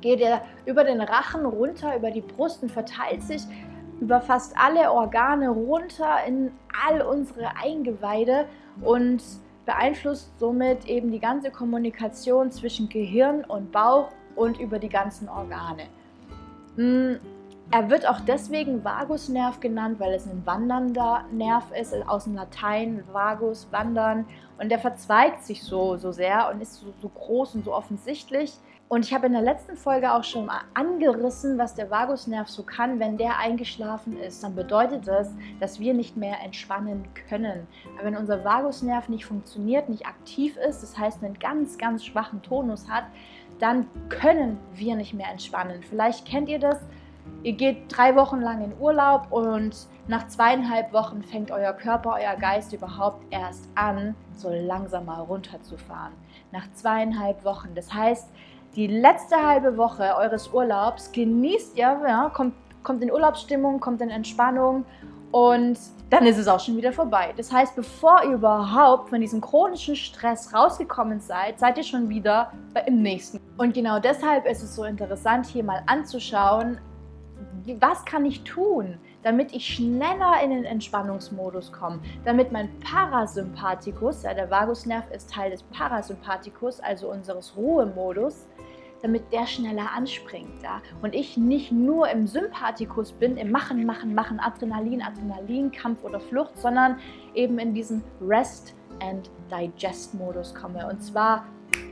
geht 0.00 0.20
er 0.20 0.42
über 0.64 0.84
den 0.84 1.02
Rachen 1.02 1.44
runter, 1.44 1.94
über 1.96 2.10
die 2.10 2.22
Brust 2.22 2.62
und 2.62 2.72
verteilt 2.72 3.22
sich 3.22 3.42
über 4.00 4.20
fast 4.20 4.54
alle 4.56 4.90
Organe 4.90 5.50
runter 5.50 6.18
in 6.26 6.52
all 6.86 7.02
unsere 7.02 7.56
Eingeweide 7.62 8.46
und 8.80 9.22
beeinflusst 9.68 10.30
somit 10.38 10.86
eben 10.86 11.12
die 11.12 11.20
ganze 11.20 11.50
Kommunikation 11.50 12.50
zwischen 12.50 12.88
Gehirn 12.88 13.44
und 13.44 13.70
Bauch 13.70 14.08
und 14.34 14.58
über 14.58 14.78
die 14.78 14.88
ganzen 14.88 15.28
Organe. 15.28 15.88
Hm, 16.76 17.18
er 17.70 17.90
wird 17.90 18.08
auch 18.08 18.20
deswegen 18.20 18.82
Vagusnerv 18.82 19.60
genannt, 19.60 20.00
weil 20.00 20.14
es 20.14 20.26
ein 20.26 20.40
wandernder 20.46 21.26
Nerv 21.30 21.64
ist, 21.78 21.94
aus 22.08 22.24
dem 22.24 22.34
Latein 22.34 23.04
Vagus, 23.12 23.68
wandern. 23.70 24.24
Und 24.58 24.70
der 24.70 24.78
verzweigt 24.78 25.42
sich 25.42 25.62
so, 25.62 25.98
so 25.98 26.12
sehr 26.12 26.50
und 26.50 26.62
ist 26.62 26.80
so, 26.80 26.86
so 27.02 27.10
groß 27.10 27.56
und 27.56 27.66
so 27.66 27.74
offensichtlich. 27.74 28.54
Und 28.88 29.04
ich 29.04 29.12
habe 29.12 29.26
in 29.26 29.34
der 29.34 29.42
letzten 29.42 29.76
Folge 29.76 30.12
auch 30.12 30.24
schon 30.24 30.46
mal 30.46 30.62
angerissen, 30.72 31.58
was 31.58 31.74
der 31.74 31.90
Vagusnerv 31.90 32.48
so 32.48 32.62
kann. 32.62 32.98
Wenn 32.98 33.18
der 33.18 33.38
eingeschlafen 33.38 34.18
ist, 34.18 34.42
dann 34.42 34.54
bedeutet 34.54 35.06
das, 35.06 35.30
dass 35.60 35.78
wir 35.78 35.92
nicht 35.92 36.16
mehr 36.16 36.40
entspannen 36.42 37.06
können. 37.28 37.66
Aber 37.94 38.06
wenn 38.06 38.16
unser 38.16 38.44
Vagusnerv 38.44 39.10
nicht 39.10 39.26
funktioniert, 39.26 39.90
nicht 39.90 40.06
aktiv 40.06 40.56
ist, 40.56 40.82
das 40.82 40.96
heißt 40.96 41.22
einen 41.22 41.38
ganz, 41.38 41.76
ganz 41.76 42.02
schwachen 42.02 42.40
Tonus 42.40 42.88
hat, 42.88 43.04
dann 43.58 43.86
können 44.08 44.58
wir 44.74 44.96
nicht 44.96 45.12
mehr 45.12 45.30
entspannen. 45.30 45.82
Vielleicht 45.82 46.26
kennt 46.26 46.48
ihr 46.48 46.58
das, 46.58 46.78
ihr 47.42 47.52
geht 47.52 47.84
drei 47.88 48.16
Wochen 48.16 48.40
lang 48.40 48.64
in 48.64 48.72
Urlaub 48.78 49.26
und 49.30 49.76
nach 50.06 50.28
zweieinhalb 50.28 50.94
Wochen 50.94 51.22
fängt 51.22 51.50
euer 51.50 51.74
Körper, 51.74 52.14
euer 52.14 52.36
Geist 52.36 52.72
überhaupt 52.72 53.22
erst 53.30 53.68
an, 53.74 54.14
so 54.34 54.48
langsam 54.50 55.04
mal 55.04 55.20
runterzufahren. 55.20 56.14
Nach 56.52 56.72
zweieinhalb 56.72 57.44
Wochen. 57.44 57.74
Das 57.74 57.92
heißt, 57.92 58.30
die 58.76 58.86
letzte 58.86 59.36
halbe 59.36 59.76
Woche 59.76 60.14
eures 60.16 60.52
Urlaubs 60.52 61.12
genießt 61.12 61.76
ihr, 61.76 62.00
ja, 62.06 62.30
kommt, 62.34 62.54
kommt 62.82 63.02
in 63.02 63.10
Urlaubsstimmung, 63.10 63.80
kommt 63.80 64.00
in 64.00 64.10
Entspannung 64.10 64.84
und 65.30 65.78
dann 66.10 66.24
ist 66.24 66.38
es 66.38 66.48
auch 66.48 66.60
schon 66.60 66.76
wieder 66.76 66.92
vorbei. 66.92 67.34
Das 67.36 67.52
heißt, 67.52 67.76
bevor 67.76 68.22
ihr 68.24 68.32
überhaupt 68.32 69.10
von 69.10 69.20
diesem 69.20 69.40
chronischen 69.40 69.94
Stress 69.94 70.54
rausgekommen 70.54 71.20
seid, 71.20 71.58
seid 71.58 71.76
ihr 71.76 71.84
schon 71.84 72.08
wieder 72.08 72.52
im 72.86 73.02
nächsten. 73.02 73.40
Und 73.58 73.74
genau 73.74 73.98
deshalb 73.98 74.46
ist 74.46 74.62
es 74.62 74.74
so 74.74 74.84
interessant, 74.84 75.46
hier 75.46 75.64
mal 75.64 75.82
anzuschauen, 75.86 76.78
was 77.80 78.04
kann 78.06 78.24
ich 78.24 78.44
tun, 78.44 78.98
damit 79.22 79.52
ich 79.52 79.66
schneller 79.66 80.42
in 80.42 80.50
den 80.50 80.64
Entspannungsmodus 80.64 81.70
komme, 81.72 82.00
damit 82.24 82.52
mein 82.52 82.70
Parasympathikus, 82.80 84.22
ja, 84.22 84.32
der 84.32 84.50
Vagusnerv 84.50 85.10
ist 85.10 85.30
Teil 85.30 85.50
des 85.50 85.62
Parasympathikus, 85.64 86.80
also 86.80 87.10
unseres 87.10 87.54
Ruhemodus, 87.54 88.46
damit 89.02 89.32
der 89.32 89.46
schneller 89.46 89.90
anspringt. 89.94 90.62
Ja? 90.62 90.80
Und 91.02 91.14
ich 91.14 91.36
nicht 91.36 91.72
nur 91.72 92.08
im 92.08 92.26
Sympathikus 92.26 93.12
bin, 93.12 93.36
im 93.36 93.50
Machen, 93.50 93.84
Machen, 93.86 94.14
Machen, 94.14 94.40
Adrenalin, 94.40 95.02
Adrenalin, 95.02 95.70
Kampf 95.70 96.04
oder 96.04 96.20
Flucht, 96.20 96.56
sondern 96.58 96.98
eben 97.34 97.58
in 97.58 97.74
diesen 97.74 98.02
Rest 98.20 98.74
and 99.00 99.30
Digest 99.50 100.14
Modus 100.14 100.54
komme. 100.54 100.86
Und 100.88 101.02
zwar 101.02 101.46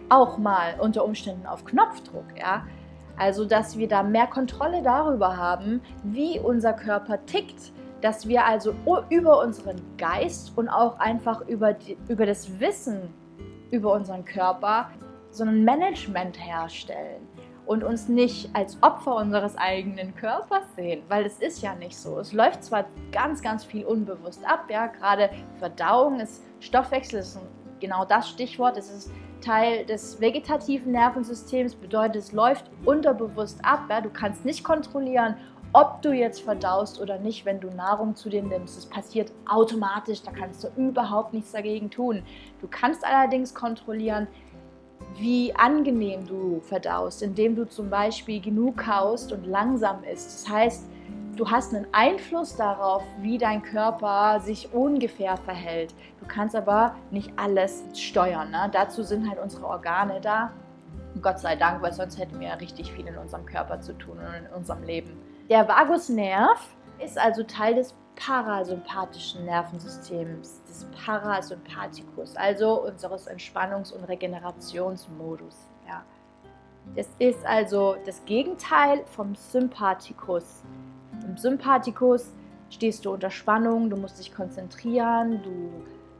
auch 0.08 0.38
mal 0.38 0.74
unter 0.80 1.04
Umständen 1.04 1.46
auf 1.46 1.64
Knopfdruck. 1.64 2.26
Ja? 2.38 2.66
Also, 3.16 3.44
dass 3.44 3.78
wir 3.78 3.88
da 3.88 4.02
mehr 4.02 4.26
Kontrolle 4.26 4.82
darüber 4.82 5.36
haben, 5.36 5.80
wie 6.02 6.38
unser 6.38 6.72
Körper 6.72 7.24
tickt, 7.26 7.72
dass 8.02 8.28
wir 8.28 8.44
also 8.44 8.74
über 9.08 9.40
unseren 9.40 9.80
Geist 9.96 10.52
und 10.56 10.68
auch 10.68 10.98
einfach 10.98 11.46
über, 11.48 11.72
die, 11.72 11.96
über 12.08 12.26
das 12.26 12.60
Wissen 12.60 13.12
über 13.70 13.92
unseren 13.92 14.24
Körper 14.24 14.90
so 15.36 15.44
ein 15.44 15.64
Management 15.64 16.38
herstellen 16.38 17.26
und 17.66 17.84
uns 17.84 18.08
nicht 18.08 18.48
als 18.54 18.80
Opfer 18.82 19.16
unseres 19.16 19.56
eigenen 19.56 20.14
Körpers 20.14 20.64
sehen, 20.76 21.02
weil 21.08 21.26
es 21.26 21.38
ist 21.38 21.62
ja 21.62 21.74
nicht 21.74 21.96
so. 21.96 22.18
Es 22.18 22.32
läuft 22.32 22.64
zwar 22.64 22.86
ganz, 23.12 23.42
ganz 23.42 23.64
viel 23.64 23.84
unbewusst 23.84 24.44
ab, 24.46 24.66
ja, 24.70 24.86
gerade 24.86 25.30
Verdauung 25.58 26.20
ist 26.20 26.42
Stoffwechsel 26.60 27.20
ist 27.20 27.38
genau 27.80 28.04
das 28.04 28.28
Stichwort. 28.28 28.76
Es 28.76 28.90
ist 28.90 29.10
Teil 29.40 29.84
des 29.84 30.20
vegetativen 30.20 30.92
Nervensystems, 30.92 31.74
bedeutet 31.74 32.16
es 32.16 32.32
läuft 32.32 32.70
unterbewusst 32.84 33.64
ab. 33.64 33.84
Ja. 33.90 34.00
Du 34.00 34.10
kannst 34.10 34.44
nicht 34.44 34.64
kontrollieren, 34.64 35.36
ob 35.72 36.00
du 36.00 36.12
jetzt 36.12 36.40
verdaust 36.40 37.00
oder 37.00 37.18
nicht, 37.18 37.44
wenn 37.44 37.60
du 37.60 37.68
Nahrung 37.68 38.14
zu 38.16 38.30
dir 38.30 38.42
nimmst. 38.42 38.78
Es 38.78 38.86
passiert 38.86 39.32
automatisch, 39.46 40.22
da 40.22 40.30
kannst 40.32 40.64
du 40.64 40.68
überhaupt 40.76 41.34
nichts 41.34 41.52
dagegen 41.52 41.90
tun. 41.90 42.22
Du 42.60 42.68
kannst 42.68 43.04
allerdings 43.04 43.54
kontrollieren, 43.54 44.26
wie 45.16 45.54
angenehm 45.54 46.26
du 46.26 46.60
verdaust, 46.60 47.22
indem 47.22 47.56
du 47.56 47.66
zum 47.66 47.88
Beispiel 47.88 48.40
genug 48.40 48.78
kaust 48.78 49.32
und 49.32 49.46
langsam 49.46 50.04
isst. 50.04 50.44
Das 50.44 50.52
heißt, 50.52 50.90
du 51.36 51.50
hast 51.50 51.74
einen 51.74 51.86
Einfluss 51.92 52.56
darauf, 52.56 53.02
wie 53.20 53.38
dein 53.38 53.62
Körper 53.62 54.40
sich 54.40 54.72
ungefähr 54.72 55.36
verhält. 55.36 55.94
Du 56.20 56.26
kannst 56.26 56.54
aber 56.54 56.94
nicht 57.10 57.32
alles 57.36 57.84
steuern. 57.94 58.50
Ne? 58.50 58.68
Dazu 58.72 59.02
sind 59.02 59.28
halt 59.28 59.38
unsere 59.38 59.66
Organe 59.66 60.20
da. 60.20 60.52
Gott 61.22 61.38
sei 61.38 61.56
Dank, 61.56 61.82
weil 61.82 61.92
sonst 61.92 62.18
hätten 62.18 62.38
wir 62.40 62.60
richtig 62.60 62.92
viel 62.92 63.06
in 63.06 63.16
unserem 63.16 63.46
Körper 63.46 63.80
zu 63.80 63.94
tun 63.94 64.18
und 64.18 64.46
in 64.46 64.52
unserem 64.54 64.82
Leben. 64.82 65.16
Der 65.48 65.66
Vagusnerv 65.66 66.75
ist 66.98 67.18
also 67.18 67.42
Teil 67.42 67.74
des 67.74 67.94
parasympathischen 68.16 69.44
Nervensystems, 69.44 70.62
des 70.64 70.86
Parasympathikus, 71.04 72.36
also 72.36 72.82
unseres 72.84 73.28
Entspannungs- 73.28 73.92
und 73.92 74.04
Regenerationsmodus. 74.04 75.68
Ja. 75.86 76.02
Das 76.94 77.08
ist 77.18 77.44
also 77.44 77.96
das 78.06 78.24
Gegenteil 78.24 79.04
vom 79.06 79.34
Sympathikus. 79.34 80.62
Im 81.26 81.36
Sympathikus 81.36 82.32
stehst 82.70 83.04
du 83.04 83.12
unter 83.12 83.30
Spannung, 83.30 83.90
du 83.90 83.96
musst 83.96 84.18
dich 84.18 84.34
konzentrieren, 84.34 85.42
du, 85.42 85.70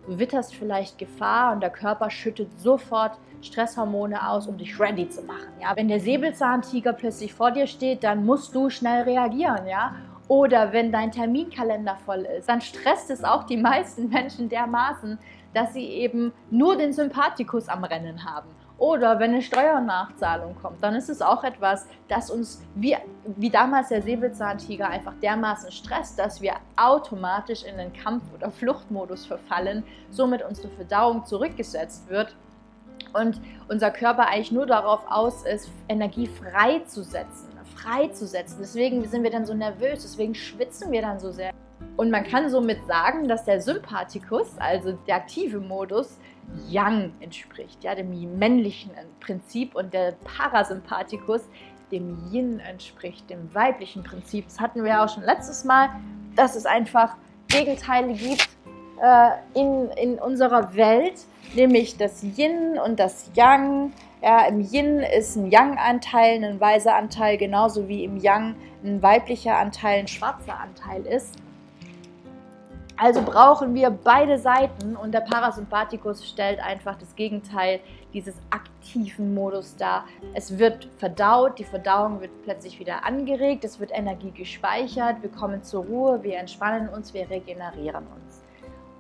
witterst 0.09 0.54
vielleicht 0.54 0.99
Gefahr 0.99 1.52
und 1.52 1.61
der 1.61 1.71
Körper 1.71 2.11
schüttet 2.11 2.49
sofort 2.61 3.18
Stresshormone 3.42 4.28
aus, 4.28 4.47
um 4.47 4.56
dich 4.56 4.78
ready 4.78 5.09
zu 5.09 5.23
machen. 5.23 5.49
Ja? 5.61 5.75
Wenn 5.75 5.88
der 5.88 5.99
Säbelzahntiger 5.99 6.92
plötzlich 6.92 7.35
vor 7.35 7.50
dir 7.50 7.66
steht, 7.66 8.04
dann 8.04 8.25
musst 8.25 8.54
du 8.54 8.71
schnell 8.71 9.02
reagieren. 9.02 9.66
Ja? 9.66 9.97
Oder 10.28 10.73
wenn 10.73 10.90
dein 10.90 11.12
Terminkalender 11.12 11.97
voll 12.04 12.26
ist, 12.38 12.49
dann 12.49 12.61
stresst 12.61 13.11
es 13.11 13.23
auch 13.23 13.45
die 13.45 13.56
meisten 13.56 14.09
Menschen 14.11 14.49
dermaßen, 14.49 15.18
dass 15.54 15.73
sie 15.73 15.87
eben 15.87 16.33
nur 16.50 16.76
den 16.76 16.92
Sympathikus 16.92 17.68
am 17.68 17.85
Rennen 17.85 18.25
haben. 18.25 18.49
Oder 18.78 19.18
wenn 19.18 19.30
eine 19.30 19.40
Steuernachzahlung 19.40 20.54
kommt, 20.61 20.83
dann 20.83 20.95
ist 20.95 21.09
es 21.09 21.23
auch 21.23 21.45
etwas, 21.45 21.87
das 22.09 22.30
uns 22.30 22.62
wie, 22.75 22.95
wie 23.25 23.49
damals 23.49 23.88
der 23.88 24.02
Säbelzahntiger 24.02 24.88
einfach 24.88 25.14
dermaßen 25.23 25.73
stresst, 25.73 26.18
dass 26.18 26.42
wir 26.42 26.54
automatisch 26.76 27.64
in 27.64 27.78
den 27.78 27.92
Kampf- 27.95 28.35
oder 28.35 28.50
Fluchtmodus 28.50 29.25
verfallen, 29.25 29.83
somit 30.11 30.42
unsere 30.42 30.68
Verdauung 30.68 31.25
zurückgesetzt 31.25 32.11
wird 32.11 32.37
und 33.14 33.40
unser 33.68 33.90
Körper 33.90 34.28
eigentlich 34.28 34.52
nur 34.52 34.66
darauf 34.66 35.00
aus 35.09 35.47
ist, 35.47 35.71
Energie 35.88 36.26
freizusetzen 36.26 37.55
freizusetzen. 37.76 38.59
Deswegen 38.61 39.04
sind 39.09 39.23
wir 39.23 39.30
dann 39.30 39.47
so 39.47 39.54
nervös, 39.54 40.02
deswegen 40.02 40.35
schwitzen 40.35 40.90
wir 40.92 41.02
dann 41.02 41.21
so 41.21 41.30
sehr. 41.30 41.52
Und 41.97 42.11
man 42.11 42.25
kann 42.25 42.49
somit 42.50 42.78
sagen, 42.87 43.28
dass 43.28 43.45
der 43.45 43.61
Sympathikus, 43.61 44.56
also 44.59 44.92
der 45.06 45.16
aktive 45.16 45.61
Modus, 45.61 46.18
Yang 46.68 47.12
entspricht, 47.18 47.83
ja, 47.83 47.97
dem 47.97 48.38
männlichen 48.38 48.92
Prinzip 49.18 49.75
und 49.75 49.92
der 49.92 50.12
Parasympathikus 50.25 51.42
dem 51.90 52.16
Yin 52.33 52.61
entspricht, 52.61 53.28
dem 53.30 53.52
weiblichen 53.54 54.02
Prinzip. 54.02 54.47
Das 54.47 54.61
hatten 54.61 54.85
wir 54.85 55.02
auch 55.02 55.09
schon 55.09 55.25
letztes 55.25 55.64
Mal, 55.64 55.90
dass 56.35 56.56
es 56.56 56.66
einfach 56.66 57.16
Gegenteile 57.49 58.12
gibt 58.12 58.49
äh, 59.02 59.30
in, 59.54 59.90
in 59.90 60.18
unserer 60.18 60.75
Welt, 60.75 61.14
nämlich 61.54 61.97
das 61.97 62.23
Yin 62.23 62.78
und 62.78 62.99
das 62.99 63.30
Yang 63.35 63.92
ja, 64.23 64.46
Im 64.46 64.61
Yin 64.61 65.00
ist 65.00 65.37
ein 65.37 65.50
Yang-Anteil, 65.50 66.42
ein 66.42 66.61
weißer 66.61 66.94
Anteil, 66.94 67.37
genauso 67.37 67.87
wie 67.88 68.04
im 68.04 68.16
Yang 68.16 68.56
ein 68.82 69.02
weiblicher 69.02 69.56
Anteil, 69.56 70.00
ein 70.00 70.08
schwarzer 70.08 70.58
Anteil 70.58 71.04
ist. 71.06 71.35
Also 72.99 73.20
brauchen 73.20 73.75
wir 73.75 73.90
beide 73.90 74.38
Seiten 74.38 74.96
und 74.96 75.12
der 75.12 75.20
Parasympathikus 75.20 76.26
stellt 76.26 76.61
einfach 76.61 76.96
das 76.96 77.14
Gegenteil 77.14 77.80
dieses 78.14 78.37
aktiven 78.49 79.35
Modus 79.35 79.76
dar. 79.76 80.06
Es 80.32 80.58
wird 80.58 80.88
verdaut, 80.96 81.58
die 81.58 81.64
Verdauung 81.64 82.23
wird 82.23 82.30
plötzlich 82.44 82.80
wieder 82.80 83.04
angeregt, 83.04 83.64
es 83.64 83.78
wird 83.78 83.90
Energie 83.92 84.30
gespeichert, 84.30 85.20
wir 85.20 85.30
kommen 85.30 85.62
zur 85.62 85.85
Ruhe, 85.85 86.23
wir 86.23 86.38
entspannen 86.38 86.88
uns, 86.88 87.12
wir 87.12 87.28
regenerieren 87.28 88.06
uns. 88.06 88.45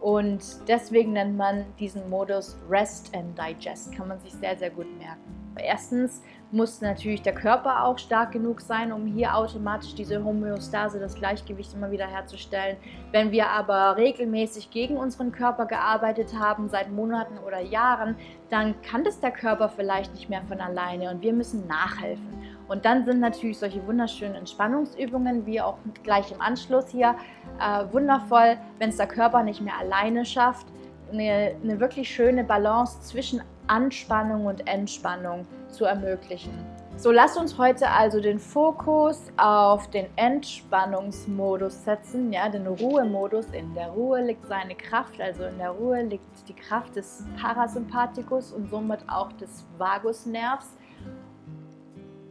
Und 0.00 0.68
deswegen 0.68 1.12
nennt 1.14 1.36
man 1.36 1.64
diesen 1.78 2.08
Modus 2.10 2.56
Rest 2.68 3.14
and 3.14 3.38
Digest. 3.38 3.92
Kann 3.92 4.08
man 4.08 4.20
sich 4.20 4.32
sehr, 4.32 4.56
sehr 4.56 4.70
gut 4.70 4.86
merken. 4.98 5.36
Erstens 5.58 6.22
muss 6.52 6.80
natürlich 6.80 7.22
der 7.22 7.34
Körper 7.34 7.84
auch 7.84 7.98
stark 7.98 8.32
genug 8.32 8.60
sein, 8.60 8.92
um 8.92 9.06
hier 9.06 9.34
automatisch 9.34 9.94
diese 9.94 10.22
Homöostase, 10.22 11.00
das 11.00 11.14
Gleichgewicht 11.14 11.74
immer 11.74 11.90
wieder 11.90 12.06
herzustellen. 12.06 12.76
Wenn 13.10 13.32
wir 13.32 13.48
aber 13.48 13.96
regelmäßig 13.96 14.70
gegen 14.70 14.96
unseren 14.96 15.32
Körper 15.32 15.66
gearbeitet 15.66 16.38
haben, 16.38 16.68
seit 16.68 16.92
Monaten 16.92 17.38
oder 17.38 17.60
Jahren, 17.60 18.16
dann 18.50 18.80
kann 18.82 19.02
das 19.02 19.18
der 19.20 19.32
Körper 19.32 19.68
vielleicht 19.68 20.14
nicht 20.14 20.28
mehr 20.28 20.42
von 20.42 20.60
alleine 20.60 21.10
und 21.10 21.22
wir 21.22 21.32
müssen 21.32 21.66
nachhelfen. 21.66 22.35
Und 22.68 22.84
dann 22.84 23.04
sind 23.04 23.20
natürlich 23.20 23.58
solche 23.58 23.86
wunderschönen 23.86 24.34
Entspannungsübungen, 24.34 25.46
wie 25.46 25.60
auch 25.60 25.78
gleich 26.02 26.32
im 26.32 26.40
Anschluss 26.40 26.88
hier, 26.88 27.14
äh, 27.60 27.84
wundervoll, 27.92 28.56
wenn 28.78 28.90
es 28.90 28.96
der 28.96 29.06
Körper 29.06 29.42
nicht 29.42 29.60
mehr 29.60 29.78
alleine 29.78 30.24
schafft, 30.24 30.66
eine, 31.12 31.54
eine 31.62 31.78
wirklich 31.78 32.08
schöne 32.08 32.42
Balance 32.44 33.00
zwischen 33.02 33.42
Anspannung 33.68 34.46
und 34.46 34.66
Entspannung 34.66 35.46
zu 35.68 35.84
ermöglichen. 35.84 36.52
So, 36.98 37.10
lasst 37.10 37.36
uns 37.36 37.58
heute 37.58 37.90
also 37.90 38.20
den 38.20 38.38
Fokus 38.38 39.30
auf 39.36 39.90
den 39.90 40.06
Entspannungsmodus 40.16 41.84
setzen, 41.84 42.32
ja, 42.32 42.48
den 42.48 42.66
Ruhemodus. 42.66 43.46
In 43.50 43.74
der 43.74 43.88
Ruhe 43.88 44.22
liegt 44.22 44.46
seine 44.46 44.74
Kraft, 44.74 45.20
also 45.20 45.44
in 45.44 45.58
der 45.58 45.72
Ruhe 45.72 46.00
liegt 46.02 46.48
die 46.48 46.54
Kraft 46.54 46.96
des 46.96 47.26
Parasympathikus 47.38 48.50
und 48.52 48.70
somit 48.70 49.00
auch 49.08 49.30
des 49.32 49.66
Vagusnervs. 49.76 50.74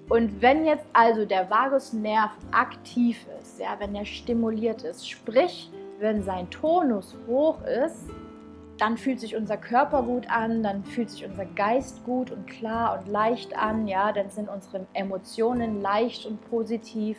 Und 0.08 0.42
wenn 0.42 0.66
jetzt 0.66 0.86
also 0.94 1.26
der 1.26 1.50
Vagusnerv 1.50 2.32
aktiv 2.52 3.26
ist, 3.42 3.60
ja, 3.60 3.76
wenn 3.80 3.96
er 3.96 4.06
stimuliert 4.06 4.84
ist, 4.84 5.10
sprich, 5.10 5.72
wenn 6.00 6.22
sein 6.22 6.50
Tonus 6.50 7.16
hoch 7.28 7.58
ist, 7.64 8.10
dann 8.78 8.98
fühlt 8.98 9.20
sich 9.20 9.36
unser 9.36 9.58
Körper 9.58 10.04
gut 10.04 10.30
an, 10.30 10.62
dann 10.62 10.84
fühlt 10.84 11.10
sich 11.10 11.26
unser 11.26 11.46
Geist 11.46 12.04
gut 12.04 12.30
und 12.30 12.46
klar 12.46 13.00
und 13.00 13.12
leicht 13.12 13.58
an, 13.58 13.88
ja, 13.88 14.12
dann 14.12 14.30
sind 14.30 14.50
unsere 14.50 14.86
Emotionen 14.94 15.82
leicht 15.82 16.26
und 16.26 16.42
positiv, 16.50 17.18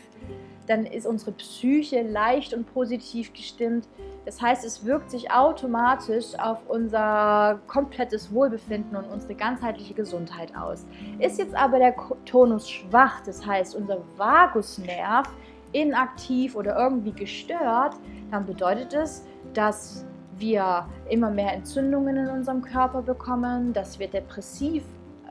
dann 0.66 0.87
ist 0.87 1.06
unsere 1.06 1.32
Psyche 1.32 2.02
leicht 2.02 2.52
und 2.54 2.73
positiv 2.73 3.32
gestimmt. 3.32 3.88
Das 4.25 4.40
heißt, 4.40 4.64
es 4.64 4.85
wirkt 4.85 5.11
sich 5.11 5.30
automatisch 5.30 6.38
auf 6.38 6.58
unser 6.68 7.61
komplettes 7.66 8.32
Wohlbefinden 8.32 8.96
und 8.96 9.04
unsere 9.04 9.35
ganzheitliche 9.35 9.94
Gesundheit 9.94 10.54
aus. 10.56 10.85
Ist 11.18 11.38
jetzt 11.38 11.54
aber 11.54 11.78
der 11.78 11.94
Tonus 12.25 12.68
schwach, 12.68 13.20
das 13.25 13.44
heißt, 13.46 13.75
unser 13.76 13.99
Vagusnerv 14.16 15.28
inaktiv 15.73 16.56
oder 16.56 16.76
irgendwie 16.76 17.12
gestört, 17.12 17.94
dann 18.30 18.46
bedeutet 18.46 18.94
es, 18.94 19.25
dass 19.54 20.04
wir 20.38 20.87
immer 21.08 21.30
mehr 21.30 21.52
Entzündungen 21.52 22.16
in 22.16 22.28
unserem 22.28 22.62
Körper 22.62 23.02
bekommen, 23.02 23.73
dass 23.73 23.99
wir 23.99 24.08
depressiv, 24.08 24.82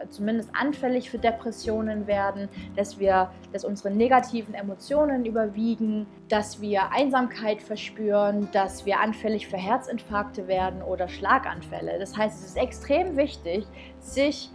zumindest 0.09 0.49
anfällig 0.53 1.09
für 1.09 1.17
Depressionen 1.17 2.07
werden, 2.07 2.49
dass 2.75 2.99
wir, 2.99 3.31
dass 3.51 3.65
unsere 3.65 3.91
negativen 3.91 4.53
Emotionen 4.53 5.25
überwiegen, 5.25 6.07
dass 6.29 6.61
wir 6.61 6.91
Einsamkeit 6.91 7.61
verspüren, 7.61 8.47
dass 8.51 8.85
wir 8.85 8.99
anfällig 8.99 9.47
für 9.47 9.57
Herzinfarkte 9.57 10.47
werden 10.47 10.81
oder 10.81 11.07
Schlaganfälle. 11.07 11.99
Das 11.99 12.15
heißt, 12.15 12.39
es 12.39 12.49
ist 12.49 12.57
extrem 12.57 13.17
wichtig, 13.17 13.65
sich 13.99 14.51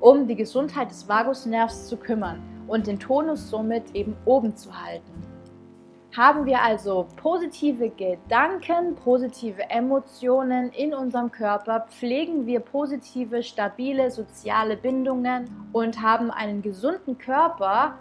um 0.00 0.26
die 0.26 0.36
Gesundheit 0.36 0.90
des 0.90 1.08
Vagusnervs 1.08 1.88
zu 1.88 1.96
kümmern 1.96 2.42
und 2.66 2.86
den 2.86 2.98
Tonus 2.98 3.48
somit 3.48 3.94
eben 3.94 4.16
oben 4.24 4.56
zu 4.56 4.70
halten. 4.84 5.33
Haben 6.16 6.46
wir 6.46 6.62
also 6.62 7.08
positive 7.16 7.90
Gedanken, 7.90 8.94
positive 8.94 9.68
Emotionen 9.68 10.70
in 10.70 10.94
unserem 10.94 11.32
Körper, 11.32 11.86
pflegen 11.90 12.46
wir 12.46 12.60
positive, 12.60 13.42
stabile 13.42 14.12
soziale 14.12 14.76
Bindungen 14.76 15.50
und 15.72 16.00
haben 16.00 16.30
einen 16.30 16.62
gesunden 16.62 17.18
Körper, 17.18 17.98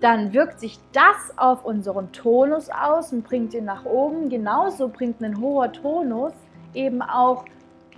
dann 0.00 0.32
wirkt 0.32 0.58
sich 0.58 0.78
das 0.92 1.36
auf 1.36 1.66
unseren 1.66 2.12
Tonus 2.12 2.70
aus 2.70 3.12
und 3.12 3.24
bringt 3.24 3.52
ihn 3.52 3.66
nach 3.66 3.84
oben. 3.84 4.30
Genauso 4.30 4.88
bringt 4.88 5.22
ein 5.22 5.38
hoher 5.38 5.70
Tonus 5.70 6.32
eben 6.72 7.02
auch 7.02 7.44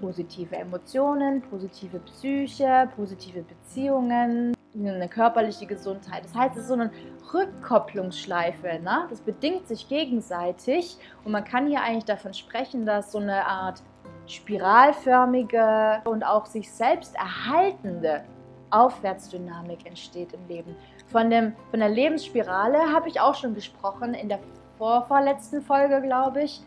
positive 0.00 0.56
Emotionen, 0.56 1.40
positive 1.42 2.00
Psyche, 2.00 2.88
positive 2.96 3.42
Beziehungen, 3.42 4.55
eine 4.78 5.08
körperliche 5.08 5.66
Gesundheit. 5.66 6.24
Das 6.24 6.34
heißt, 6.34 6.56
es 6.56 6.62
ist 6.62 6.68
so 6.68 6.74
eine 6.74 6.90
Rückkopplungsschleife. 7.32 8.80
Ne? 8.82 9.06
Das 9.08 9.20
bedingt 9.20 9.66
sich 9.68 9.88
gegenseitig 9.88 10.98
und 11.24 11.32
man 11.32 11.44
kann 11.44 11.66
hier 11.66 11.82
eigentlich 11.82 12.04
davon 12.04 12.34
sprechen, 12.34 12.86
dass 12.86 13.12
so 13.12 13.18
eine 13.18 13.46
Art 13.46 13.82
spiralförmige 14.26 16.02
und 16.04 16.24
auch 16.24 16.46
sich 16.46 16.70
selbst 16.70 17.14
erhaltende 17.14 18.24
Aufwärtsdynamik 18.70 19.86
entsteht 19.86 20.32
im 20.32 20.46
Leben. 20.48 20.76
Von, 21.08 21.30
dem, 21.30 21.54
von 21.70 21.80
der 21.80 21.88
Lebensspirale 21.88 22.92
habe 22.92 23.08
ich 23.08 23.20
auch 23.20 23.34
schon 23.34 23.54
gesprochen 23.54 24.14
in 24.14 24.28
der 24.28 24.40
vorvorletzten 24.76 25.62
Folge, 25.62 26.02
glaube 26.02 26.42
ich. 26.42 26.62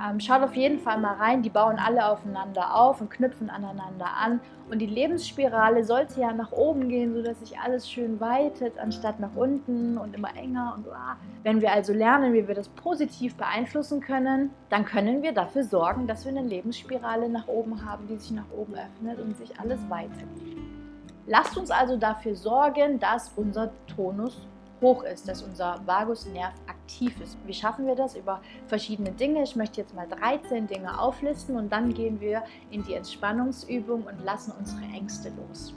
Ähm, 0.00 0.20
schaut 0.20 0.42
auf 0.42 0.54
jeden 0.54 0.78
Fall 0.78 0.98
mal 0.98 1.14
rein, 1.14 1.42
die 1.42 1.50
bauen 1.50 1.78
alle 1.78 2.06
aufeinander 2.06 2.74
auf 2.74 3.00
und 3.00 3.10
knüpfen 3.10 3.50
aneinander 3.50 4.06
an. 4.16 4.40
Und 4.70 4.78
die 4.78 4.86
Lebensspirale 4.86 5.84
sollte 5.84 6.20
ja 6.20 6.32
nach 6.32 6.52
oben 6.52 6.88
gehen, 6.88 7.14
sodass 7.14 7.40
sich 7.40 7.58
alles 7.58 7.90
schön 7.90 8.20
weitet, 8.20 8.78
anstatt 8.78 9.20
nach 9.20 9.34
unten 9.34 9.98
und 9.98 10.14
immer 10.14 10.34
enger 10.36 10.74
und 10.76 10.88
ah. 10.88 11.16
Wenn 11.42 11.60
wir 11.60 11.72
also 11.72 11.92
lernen, 11.92 12.32
wie 12.32 12.48
wir 12.48 12.54
das 12.54 12.68
positiv 12.68 13.34
beeinflussen 13.36 14.00
können, 14.00 14.50
dann 14.70 14.84
können 14.84 15.22
wir 15.22 15.32
dafür 15.32 15.64
sorgen, 15.64 16.06
dass 16.06 16.24
wir 16.24 16.30
eine 16.30 16.48
Lebensspirale 16.48 17.28
nach 17.28 17.48
oben 17.48 17.84
haben, 17.84 18.06
die 18.06 18.16
sich 18.16 18.30
nach 18.30 18.50
oben 18.56 18.74
öffnet 18.74 19.20
und 19.20 19.36
sich 19.36 19.58
alles 19.60 19.78
weitet. 19.90 20.28
Lasst 21.26 21.56
uns 21.56 21.70
also 21.70 21.96
dafür 21.96 22.34
sorgen, 22.34 22.98
dass 22.98 23.32
unser 23.36 23.70
Tonus 23.86 24.46
hoch 24.80 25.04
ist, 25.04 25.28
dass 25.28 25.42
unser 25.42 25.80
Vagusnerv 25.86 26.52
aktiv 26.66 26.81
ist. 27.00 27.38
Wie 27.46 27.54
schaffen 27.54 27.86
wir 27.86 27.94
das? 27.94 28.16
Über 28.16 28.40
verschiedene 28.66 29.12
Dinge. 29.12 29.42
Ich 29.42 29.56
möchte 29.56 29.80
jetzt 29.80 29.94
mal 29.94 30.06
13 30.06 30.66
Dinge 30.66 31.00
auflisten 31.00 31.56
und 31.56 31.72
dann 31.72 31.94
gehen 31.94 32.20
wir 32.20 32.42
in 32.70 32.82
die 32.84 32.94
Entspannungsübung 32.94 34.02
und 34.02 34.24
lassen 34.24 34.52
unsere 34.58 34.82
Ängste 34.94 35.30
los. 35.30 35.74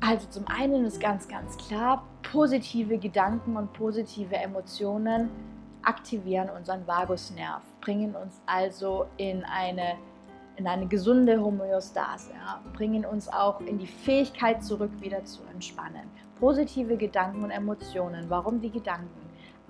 Also 0.00 0.26
zum 0.28 0.48
einen 0.48 0.84
ist 0.84 1.00
ganz, 1.00 1.28
ganz 1.28 1.56
klar, 1.58 2.04
positive 2.22 2.98
Gedanken 2.98 3.56
und 3.56 3.72
positive 3.72 4.34
Emotionen 4.34 5.30
aktivieren 5.82 6.48
unseren 6.50 6.86
Vagusnerv, 6.86 7.62
bringen 7.80 8.14
uns 8.14 8.40
also 8.46 9.06
in 9.16 9.44
eine, 9.44 9.96
in 10.56 10.66
eine 10.66 10.86
gesunde 10.86 11.40
Homöostase, 11.40 12.30
ja, 12.32 12.60
bringen 12.72 13.04
uns 13.04 13.28
auch 13.28 13.60
in 13.60 13.78
die 13.78 13.86
Fähigkeit 13.86 14.64
zurück, 14.64 14.90
wieder 15.00 15.24
zu 15.24 15.40
entspannen 15.52 16.08
positive 16.42 16.96
Gedanken 16.96 17.44
und 17.44 17.52
Emotionen. 17.52 18.28
Warum 18.28 18.60
die 18.60 18.70
Gedanken? 18.70 19.21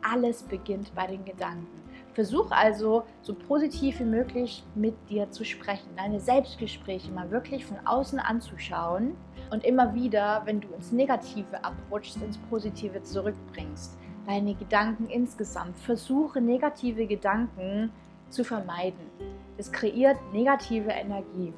Alles 0.03 0.43
beginnt 0.43 0.95
bei 0.95 1.07
den 1.07 1.25
Gedanken. 1.25 1.83
Versuch 2.15 2.51
also, 2.51 3.05
so 3.23 3.35
positiv 3.35 4.01
wie 4.01 4.05
möglich 4.05 4.63
mit 4.75 4.95
dir 5.09 5.31
zu 5.31 5.45
sprechen, 5.45 5.89
deine 5.97 6.21
Selbstgespräche 6.21 7.11
mal 7.11 7.31
wirklich 7.31 7.65
von 7.65 7.79
außen 7.87 8.19
anzuschauen 8.19 9.17
und 9.51 9.65
immer 9.65 9.95
wieder, 9.95 10.43
wenn 10.45 10.61
du 10.61 10.69
ins 10.75 10.93
Negative 10.93 11.65
abrutschst, 11.65 12.21
ins 12.23 12.37
Positive 12.37 13.03
zurückbringst. 13.03 13.97
Deine 14.27 14.55
Gedanken 14.55 15.09
insgesamt. 15.09 15.77
Versuche 15.79 16.41
negative 16.41 17.07
Gedanken 17.07 17.91
zu 18.29 18.45
vermeiden. 18.45 19.11
Es 19.57 19.73
kreiert 19.73 20.17
negative 20.33 20.91
Energie 20.91 21.53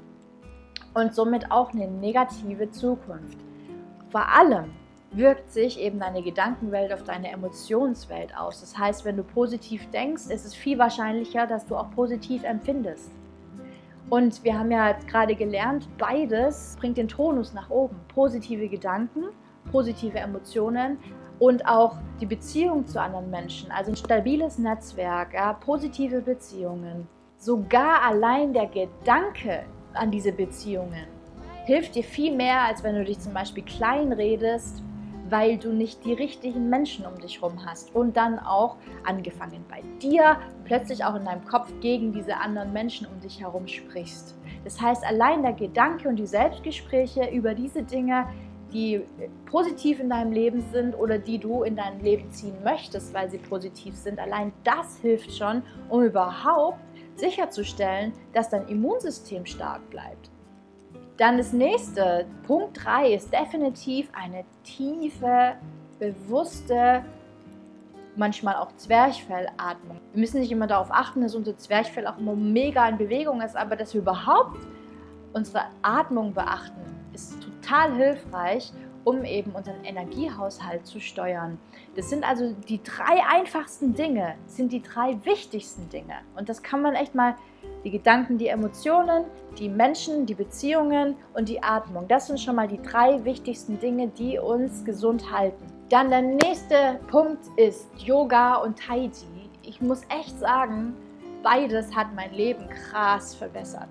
und 0.95 1.15
somit 1.15 1.51
auch 1.51 1.73
eine 1.73 1.89
negative 1.89 2.71
Zukunft. 2.71 3.39
Vor 4.11 4.29
allem 4.29 4.71
wirkt 5.17 5.51
sich 5.51 5.81
eben 5.81 6.01
deine 6.01 6.23
Gedankenwelt 6.23 6.93
auf 6.93 7.05
deine 7.05 7.31
Emotionswelt 7.31 8.37
aus. 8.37 8.61
Das 8.61 8.77
heißt, 8.77 9.05
wenn 9.05 9.17
du 9.17 9.23
positiv 9.23 9.89
denkst, 9.91 10.27
ist 10.29 10.45
es 10.45 10.55
viel 10.55 10.79
wahrscheinlicher, 10.79 11.47
dass 11.47 11.67
du 11.67 11.77
auch 11.77 11.91
positiv 11.93 12.45
empfindest. 12.45 13.11
Und 14.11 14.45
wir 14.45 14.59
haben 14.59 14.71
ja 14.71 14.93
gerade 14.93 15.35
gelernt, 15.35 15.89
beides 15.99 16.77
bringt 16.79 16.99
den 16.99 17.09
Tonus 17.09 17.55
nach 17.55 17.71
oben. 17.71 17.97
Positive 18.15 18.69
Gedanken, 18.69 19.25
positive 19.71 20.19
Emotionen 20.19 20.99
und 21.39 21.67
auch 21.67 21.97
die 22.21 22.27
Beziehung 22.27 22.87
zu 22.87 23.01
anderen 23.01 23.31
Menschen, 23.31 23.71
also 23.73 23.91
ein 23.91 23.97
stabiles 23.97 24.59
Netzwerk, 24.59 25.35
ja, 25.35 25.53
positive 25.55 26.21
Beziehungen. 26.21 27.09
Sogar 27.37 28.03
allein 28.03 28.53
der 28.53 28.67
Gedanke 28.67 29.65
an 29.95 30.11
diese 30.11 30.33
Beziehungen 30.33 31.07
hilft 31.65 31.95
dir 31.95 32.05
viel 32.05 32.35
mehr, 32.35 32.61
als 32.63 32.83
wenn 32.85 32.95
du 32.95 33.05
dich 33.05 33.19
zum 33.19 33.33
Beispiel 33.33 33.65
klein 33.65 34.13
redest 34.13 34.83
weil 35.31 35.59
du 35.59 35.73
nicht 35.73 36.05
die 36.05 36.13
richtigen 36.13 36.69
Menschen 36.69 37.07
um 37.07 37.19
dich 37.19 37.41
herum 37.41 37.65
hast 37.65 37.95
und 37.95 38.17
dann 38.17 38.39
auch 38.39 38.77
angefangen 39.05 39.65
bei 39.69 39.83
dir, 40.01 40.39
plötzlich 40.65 41.05
auch 41.05 41.15
in 41.15 41.25
deinem 41.25 41.45
Kopf 41.45 41.73
gegen 41.81 42.13
diese 42.13 42.37
anderen 42.37 42.73
Menschen 42.73 43.07
um 43.07 43.21
dich 43.21 43.41
herum 43.41 43.67
sprichst. 43.67 44.37
Das 44.65 44.81
heißt, 44.81 45.05
allein 45.05 45.43
der 45.43 45.53
Gedanke 45.53 46.09
und 46.09 46.17
die 46.17 46.27
Selbstgespräche 46.27 47.31
über 47.31 47.55
diese 47.55 47.83
Dinge, 47.83 48.27
die 48.73 49.03
positiv 49.47 50.01
in 50.01 50.11
deinem 50.11 50.33
Leben 50.33 50.61
sind 50.73 50.95
oder 50.95 51.19
die 51.19 51.39
du 51.39 51.63
in 51.63 51.77
dein 51.77 52.01
Leben 52.01 52.31
ziehen 52.31 52.57
möchtest, 52.65 53.15
weil 53.15 53.31
sie 53.31 53.39
positiv 53.39 53.95
sind, 53.95 54.19
allein 54.19 54.53
das 54.65 54.99
hilft 54.99 55.33
schon, 55.33 55.63
um 55.89 56.03
überhaupt 56.03 56.81
sicherzustellen, 57.15 58.13
dass 58.33 58.49
dein 58.49 58.67
Immunsystem 58.67 59.47
stark 59.47 59.89
bleibt. 59.91 60.34
Dann 61.17 61.39
das 61.39 61.53
nächste, 61.53 62.27
Punkt 62.47 62.85
3, 62.85 63.15
ist 63.15 63.33
definitiv 63.33 64.11
eine 64.13 64.45
tiefe, 64.65 65.55
bewusste, 66.01 67.05
manchmal 68.17 68.57
auch 68.57 68.75
Zwerchfellatmung. 68.77 70.01
Wir 70.13 70.21
müssen 70.21 70.41
nicht 70.41 70.51
immer 70.51 70.67
darauf 70.67 70.91
achten, 70.91 71.23
dass 71.23 71.35
unser 71.35 71.57
Zwerchfell 71.57 72.07
auch 72.07 72.19
immer 72.19 72.35
mega 72.35 72.89
in 72.89 72.99
Bewegung 72.99 73.41
ist, 73.41 73.57
aber 73.57 73.77
dass 73.77 73.95
wir 73.95 74.01
überhaupt 74.01 74.59
unsere 75.33 75.65
Atmung 75.83 76.33
beachten, 76.33 76.81
ist 77.13 77.37
total 77.41 77.95
hilfreich, 77.95 78.73
um 79.05 79.25
eben 79.25 79.53
unseren 79.53 79.85
Energiehaushalt 79.85 80.87
zu 80.87 81.01
steuern. 81.01 81.59
Das 81.97 82.11
sind 82.11 82.29
also 82.29 82.55
die 82.69 82.83
drei 82.83 83.23
einfachsten 83.29 83.95
Dinge, 83.95 84.35
sind 84.47 84.73
die 84.73 84.83
drei 84.83 85.17
wichtigsten 85.25 85.89
Dinge. 85.91 86.15
Und 86.37 86.49
das 86.49 86.63
kann 86.63 86.83
man 86.83 86.95
echt 86.95 87.15
mal 87.15 87.37
die 87.85 87.91
Gedanken, 87.91 88.37
die 88.37 88.49
Emotionen, 88.49 89.25
die 89.59 89.69
Menschen, 89.69 90.27
die 90.27 90.35
Beziehungen 90.35 91.15
und 91.35 91.49
die 91.49 91.63
Atmung. 91.63 92.09
Das 92.09 92.27
sind 92.27 92.41
schon 92.41 92.57
mal 92.57 92.67
die 92.67 92.83
drei 92.83 93.25
wichtigsten 93.25 93.79
Dinge, 93.79 94.09
die 94.09 94.39
uns 94.39 94.85
gesund 94.85 95.31
halten. 95.31 95.65
Dann 95.89 96.11
der 96.11 96.23
nächste 96.23 96.99
Punkt 97.09 97.45
ist 97.57 97.89
Yoga 97.99 98.57
und 98.57 98.79
Tai 98.79 99.09
Chi. 99.09 99.51
Ich 99.63 99.81
muss 99.81 100.03
echt 100.09 100.39
sagen, 100.41 100.95
beides 101.43 101.95
hat 101.95 102.09
mein 102.15 102.33
Leben 102.33 102.69
krass 102.69 103.35
verbessert. 103.35 103.89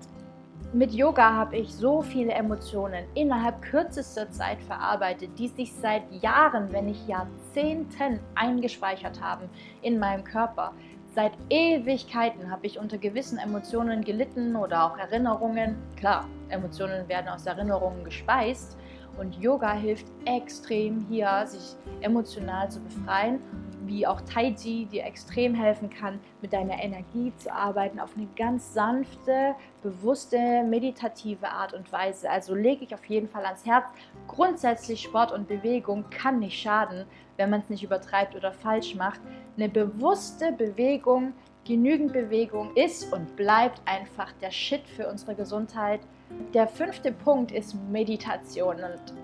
Mit 0.74 0.92
Yoga 0.92 1.32
habe 1.32 1.56
ich 1.56 1.72
so 1.72 2.02
viele 2.02 2.32
Emotionen 2.32 3.04
innerhalb 3.14 3.62
kürzester 3.62 4.28
Zeit 4.32 4.60
verarbeitet, 4.60 5.30
die 5.38 5.46
sich 5.46 5.72
seit 5.72 6.02
Jahren, 6.20 6.72
wenn 6.72 6.86
nicht 6.86 7.06
Jahrzehnten 7.06 8.18
eingespeichert 8.34 9.20
haben 9.20 9.48
in 9.82 10.00
meinem 10.00 10.24
Körper 10.24 10.72
Seit 11.14 11.30
Ewigkeiten 11.48 12.50
habe 12.50 12.66
ich 12.66 12.80
unter 12.80 12.98
gewissen 12.98 13.38
Emotionen 13.38 14.02
gelitten 14.02 14.56
oder 14.56 14.84
auch 14.84 14.98
Erinnerungen. 14.98 15.76
Klar, 15.94 16.26
Emotionen 16.48 17.08
werden 17.08 17.28
aus 17.28 17.46
Erinnerungen 17.46 18.02
gespeist 18.02 18.76
und 19.16 19.36
Yoga 19.40 19.74
hilft 19.74 20.06
extrem 20.24 21.06
hier, 21.08 21.46
sich 21.46 21.76
emotional 22.00 22.68
zu 22.68 22.80
befreien 22.80 23.38
wie 23.86 24.06
auch 24.06 24.20
Tai 24.20 24.52
Chi 24.52 24.86
dir 24.86 25.04
extrem 25.04 25.54
helfen 25.54 25.90
kann, 25.90 26.20
mit 26.42 26.52
deiner 26.52 26.82
Energie 26.82 27.32
zu 27.36 27.52
arbeiten 27.52 28.00
auf 28.00 28.16
eine 28.16 28.28
ganz 28.36 28.74
sanfte, 28.74 29.54
bewusste, 29.82 30.64
meditative 30.64 31.48
Art 31.48 31.74
und 31.74 31.90
Weise. 31.92 32.30
Also 32.30 32.54
lege 32.54 32.84
ich 32.84 32.94
auf 32.94 33.04
jeden 33.06 33.28
Fall 33.28 33.44
ans 33.44 33.64
Herz. 33.66 33.86
Grundsätzlich 34.28 35.02
Sport 35.02 35.32
und 35.32 35.48
Bewegung 35.48 36.04
kann 36.10 36.38
nicht 36.40 36.60
schaden, 36.60 37.04
wenn 37.36 37.50
man 37.50 37.60
es 37.60 37.70
nicht 37.70 37.82
übertreibt 37.82 38.34
oder 38.34 38.52
falsch 38.52 38.94
macht. 38.94 39.20
Eine 39.56 39.68
bewusste 39.68 40.52
Bewegung, 40.52 41.32
genügend 41.64 42.12
Bewegung 42.12 42.74
ist 42.74 43.12
und 43.12 43.36
bleibt 43.36 43.80
einfach 43.86 44.32
der 44.40 44.50
Shit 44.50 44.86
für 44.86 45.08
unsere 45.08 45.34
Gesundheit. 45.34 46.00
Der 46.52 46.66
fünfte 46.66 47.12
Punkt 47.12 47.52
ist 47.52 47.74
Meditation 47.90 48.76
und 48.76 49.14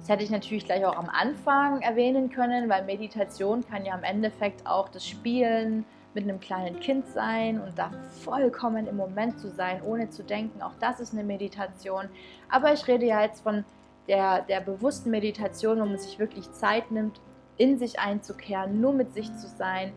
das 0.00 0.08
hätte 0.08 0.24
ich 0.24 0.30
natürlich 0.30 0.64
gleich 0.64 0.84
auch 0.86 0.96
am 0.96 1.10
Anfang 1.10 1.82
erwähnen 1.82 2.30
können, 2.30 2.70
weil 2.70 2.84
Meditation 2.84 3.62
kann 3.68 3.84
ja 3.84 3.94
im 3.94 4.02
Endeffekt 4.02 4.66
auch 4.66 4.88
das 4.88 5.06
Spielen 5.06 5.84
mit 6.14 6.24
einem 6.24 6.40
kleinen 6.40 6.80
Kind 6.80 7.06
sein 7.06 7.60
und 7.60 7.78
da 7.78 7.90
vollkommen 8.24 8.86
im 8.86 8.96
Moment 8.96 9.38
zu 9.38 9.50
sein, 9.50 9.82
ohne 9.82 10.08
zu 10.08 10.24
denken. 10.24 10.62
Auch 10.62 10.72
das 10.80 11.00
ist 11.00 11.12
eine 11.12 11.22
Meditation. 11.22 12.08
Aber 12.48 12.72
ich 12.72 12.88
rede 12.88 13.04
ja 13.04 13.20
jetzt 13.20 13.42
von 13.42 13.64
der, 14.08 14.40
der 14.40 14.60
bewussten 14.60 15.10
Meditation, 15.10 15.78
wo 15.80 15.84
man 15.84 15.98
sich 15.98 16.18
wirklich 16.18 16.50
Zeit 16.52 16.90
nimmt, 16.90 17.20
in 17.58 17.78
sich 17.78 18.00
einzukehren, 18.00 18.80
nur 18.80 18.94
mit 18.94 19.12
sich 19.12 19.32
zu 19.36 19.48
sein. 19.48 19.92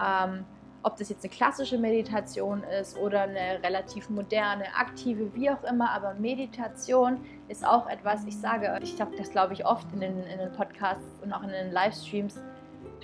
Ähm, 0.00 0.44
ob 0.82 0.96
das 0.96 1.08
jetzt 1.08 1.24
eine 1.24 1.32
klassische 1.32 1.78
Meditation 1.78 2.62
ist 2.62 2.96
oder 2.96 3.22
eine 3.22 3.62
relativ 3.62 4.08
moderne, 4.10 4.64
aktive, 4.76 5.34
wie 5.34 5.50
auch 5.50 5.62
immer, 5.64 5.90
aber 5.90 6.14
Meditation 6.14 7.18
ist 7.48 7.66
auch 7.66 7.88
etwas, 7.88 8.24
ich 8.24 8.36
sage, 8.36 8.78
ich 8.82 9.00
habe 9.00 9.16
das 9.16 9.30
glaube 9.30 9.54
ich 9.54 9.66
oft 9.66 9.86
in 9.92 10.00
den, 10.00 10.22
in 10.24 10.38
den 10.38 10.52
Podcasts 10.52 11.20
und 11.22 11.32
auch 11.32 11.42
in 11.42 11.50
den 11.50 11.72
Livestreams, 11.72 12.40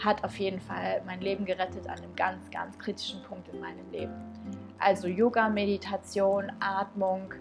hat 0.02 0.24
auf 0.24 0.36
jeden 0.38 0.60
Fall 0.60 1.02
mein 1.06 1.20
Leben 1.20 1.44
gerettet 1.44 1.86
an 1.88 1.98
einem 1.98 2.14
ganz, 2.16 2.50
ganz 2.50 2.78
kritischen 2.78 3.22
Punkt 3.22 3.48
in 3.48 3.60
meinem 3.60 3.90
Leben. 3.92 4.12
Also 4.78 5.06
Yoga, 5.06 5.48
Meditation, 5.48 6.50
Atmung, 6.60 7.32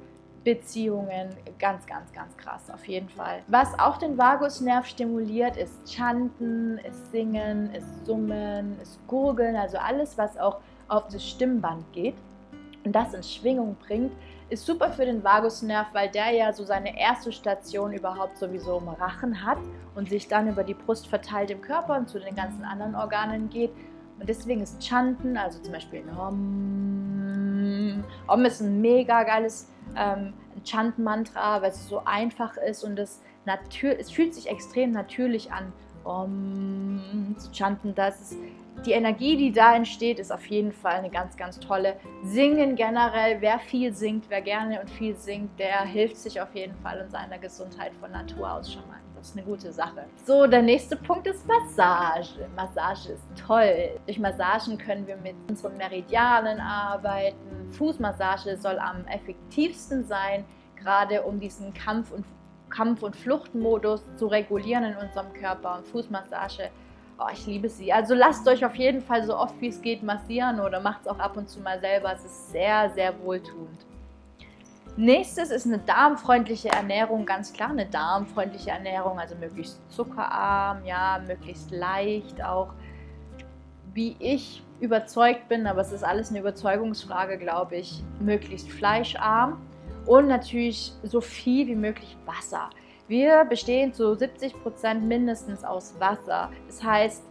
Beziehungen, 0.44 1.30
ganz, 1.58 1.86
ganz, 1.86 2.12
ganz 2.12 2.36
krass, 2.38 2.70
auf 2.70 2.86
jeden 2.88 3.10
Fall. 3.10 3.42
Was 3.48 3.78
auch 3.80 3.98
den 3.98 4.18
Vagusnerv 4.18 4.86
stimuliert, 4.86 5.56
ist 5.58 5.94
Chanten, 5.94 6.80
ist 6.80 7.12
Singen, 7.12 7.74
ist 7.74 8.06
Summen, 8.06 8.78
ist 8.82 9.00
Gurgeln, 9.08 9.56
also 9.56 9.78
alles, 9.78 10.18
was 10.18 10.38
auch 10.38 10.60
auf 10.90 11.08
das 11.08 11.28
Stimmband 11.28 11.86
geht 11.94 12.16
und 12.84 12.94
das 12.94 13.14
in 13.14 13.24
Schwingung 13.24 13.78
bringt, 13.86 14.12
ist 14.50 14.66
super 14.66 14.92
für 14.92 15.06
den 15.06 15.24
Vagusnerv, 15.24 15.88
weil 15.94 16.10
der 16.10 16.32
ja 16.32 16.52
so 16.54 16.64
seine 16.64 17.00
erste 17.00 17.32
Station 17.32 17.94
überhaupt 17.94 18.38
sowieso 18.38 18.78
im 18.78 18.90
Rachen 18.90 19.44
hat 19.44 19.58
und 19.96 20.10
sich 20.10 20.28
dann 20.28 20.48
über 20.48 20.64
die 20.64 20.74
Brust 20.74 21.08
verteilt 21.08 21.50
im 21.52 21.62
Körper 21.62 21.98
und 21.98 22.10
zu 22.10 22.20
den 22.20 22.36
ganzen 22.36 22.64
anderen 22.64 22.96
Organen 22.96 23.50
geht. 23.50 23.72
Und 24.20 24.30
deswegen 24.30 24.62
ist 24.62 24.84
Chanten, 24.84 25.38
also 25.38 25.60
zum 25.60 25.74
Beispiel 25.74 26.04
Om, 26.18 28.04
Om 28.28 28.46
ist 28.46 28.62
ein 28.62 28.82
mega 28.82 29.24
geiles 29.24 29.68
ähm, 29.98 30.34
Chant-Mantra, 30.64 31.62
weil 31.62 31.72
es 31.72 31.88
so 31.88 32.02
einfach 32.06 32.58
ist 32.58 32.84
und 32.84 32.98
es, 33.00 33.22
es 33.46 34.12
fühlt 34.12 34.34
sich 34.34 34.50
extrem 34.50 34.92
natürlich 34.92 35.52
an, 35.52 35.72
um 36.04 37.36
zu 37.38 37.52
chanten. 37.52 37.96
Das 37.96 38.22
ist, 38.22 38.38
die 38.86 38.92
Energie, 38.92 39.38
die 39.38 39.52
da 39.52 39.76
entsteht, 39.76 40.20
ist 40.20 40.32
auf 40.32 40.46
jeden 40.48 40.74
Fall 40.74 40.96
eine 40.96 41.10
ganz, 41.10 41.38
ganz 41.38 41.60
tolle. 41.60 41.96
Singen 42.24 42.76
generell, 42.76 43.40
wer 43.40 43.60
viel 43.60 43.94
singt, 43.94 44.26
wer 44.30 44.42
gerne 44.42 44.82
und 44.82 44.90
viel 44.90 45.16
singt, 45.16 45.58
der 45.60 45.82
hilft 45.82 46.18
sich 46.18 46.42
auf 46.42 46.54
jeden 46.54 46.76
Fall 46.76 47.00
in 47.00 47.10
seiner 47.10 47.38
Gesundheit 47.38 47.94
von 47.96 48.12
Natur 48.12 48.52
aus 48.52 48.74
schon 48.74 48.86
mal. 48.88 49.00
Ist 49.24 49.38
eine 49.38 49.46
gute 49.46 49.72
Sache. 49.72 50.04
So, 50.26 50.48
der 50.48 50.62
nächste 50.62 50.98
Punkt 50.98 51.28
ist 51.28 51.48
Massage. 51.48 52.46
Massage 52.58 53.14
ist 53.14 53.24
toll. 53.48 53.92
Durch 54.06 54.20
Massagen 54.20 54.78
können 54.78 55.08
wir 55.08 55.16
mit 55.16 55.36
unseren 55.50 55.78
Meridianen 55.78 56.60
arbeiten. 56.60 57.38
Fußmassage 57.72 58.58
soll 58.58 58.78
am 58.80 59.08
effektivsten 59.08 60.04
sein, 60.04 60.44
gerade 60.76 61.22
um 61.22 61.40
diesen 61.40 61.74
Kampf- 61.74 62.12
und, 62.12 62.26
Kampf 62.70 63.02
und 63.02 63.16
Fluchtmodus 63.16 64.02
zu 64.18 64.28
regulieren 64.28 64.84
in 64.84 64.98
unserem 64.98 65.32
Körper. 65.32 65.78
Und 65.78 65.88
Fußmassage 65.88 66.70
Oh, 67.18 67.30
ich 67.32 67.46
liebe 67.46 67.70
sie. 67.70 67.94
Also 67.94 68.16
lasst 68.16 68.46
euch 68.50 68.66
auf 68.66 68.76
jeden 68.76 69.00
Fall 69.00 69.24
so 69.24 69.38
oft 69.38 69.54
wie 69.62 69.70
es 69.70 69.82
geht 69.82 70.04
massieren 70.04 70.60
oder 70.60 70.82
macht 70.82 71.02
es 71.04 71.08
auch 71.08 71.20
ab 71.20 71.38
und 71.38 71.48
zu 71.48 71.62
mal 71.62 71.80
selber. 71.80 72.12
Es 72.12 72.26
ist 72.26 72.52
sehr, 72.52 72.90
sehr 72.90 73.18
wohltuend. 73.22 73.86
Nächstes 74.96 75.50
ist 75.50 75.66
eine 75.66 75.80
darmfreundliche 75.80 76.70
Ernährung, 76.70 77.26
ganz 77.26 77.52
klar 77.52 77.70
eine 77.70 77.88
darmfreundliche 77.88 78.70
Ernährung, 78.70 79.20
also 79.20 79.36
möglichst 79.36 79.80
zuckerarm, 79.92 80.86
ja, 80.86 81.20
möglichst 81.26 81.72
leicht 81.72 82.44
auch. 82.44 82.74
Wie 83.96 84.16
ich 84.20 84.62
überzeugt 84.80 85.50
bin, 85.50 85.66
aber 85.66 85.82
es 85.82 85.92
ist 85.92 86.04
alles 86.04 86.30
eine 86.30 86.40
Überzeugungsfrage, 86.40 87.40
glaube 87.40 87.78
ich, 87.78 88.04
möglichst 88.20 88.70
fleischarm 88.70 89.60
und 90.06 90.28
natürlich 90.28 90.94
so 91.04 91.22
viel 91.22 91.68
wie 91.68 91.76
möglich 91.76 92.16
Wasser. 92.26 92.70
Wir 93.08 93.46
bestehen 93.46 93.94
zu 93.94 94.14
70 94.14 94.62
Prozent 94.62 95.08
mindestens 95.08 95.64
aus 95.64 95.96
Wasser. 96.00 96.52
Das 96.68 96.84
heißt, 96.84 97.24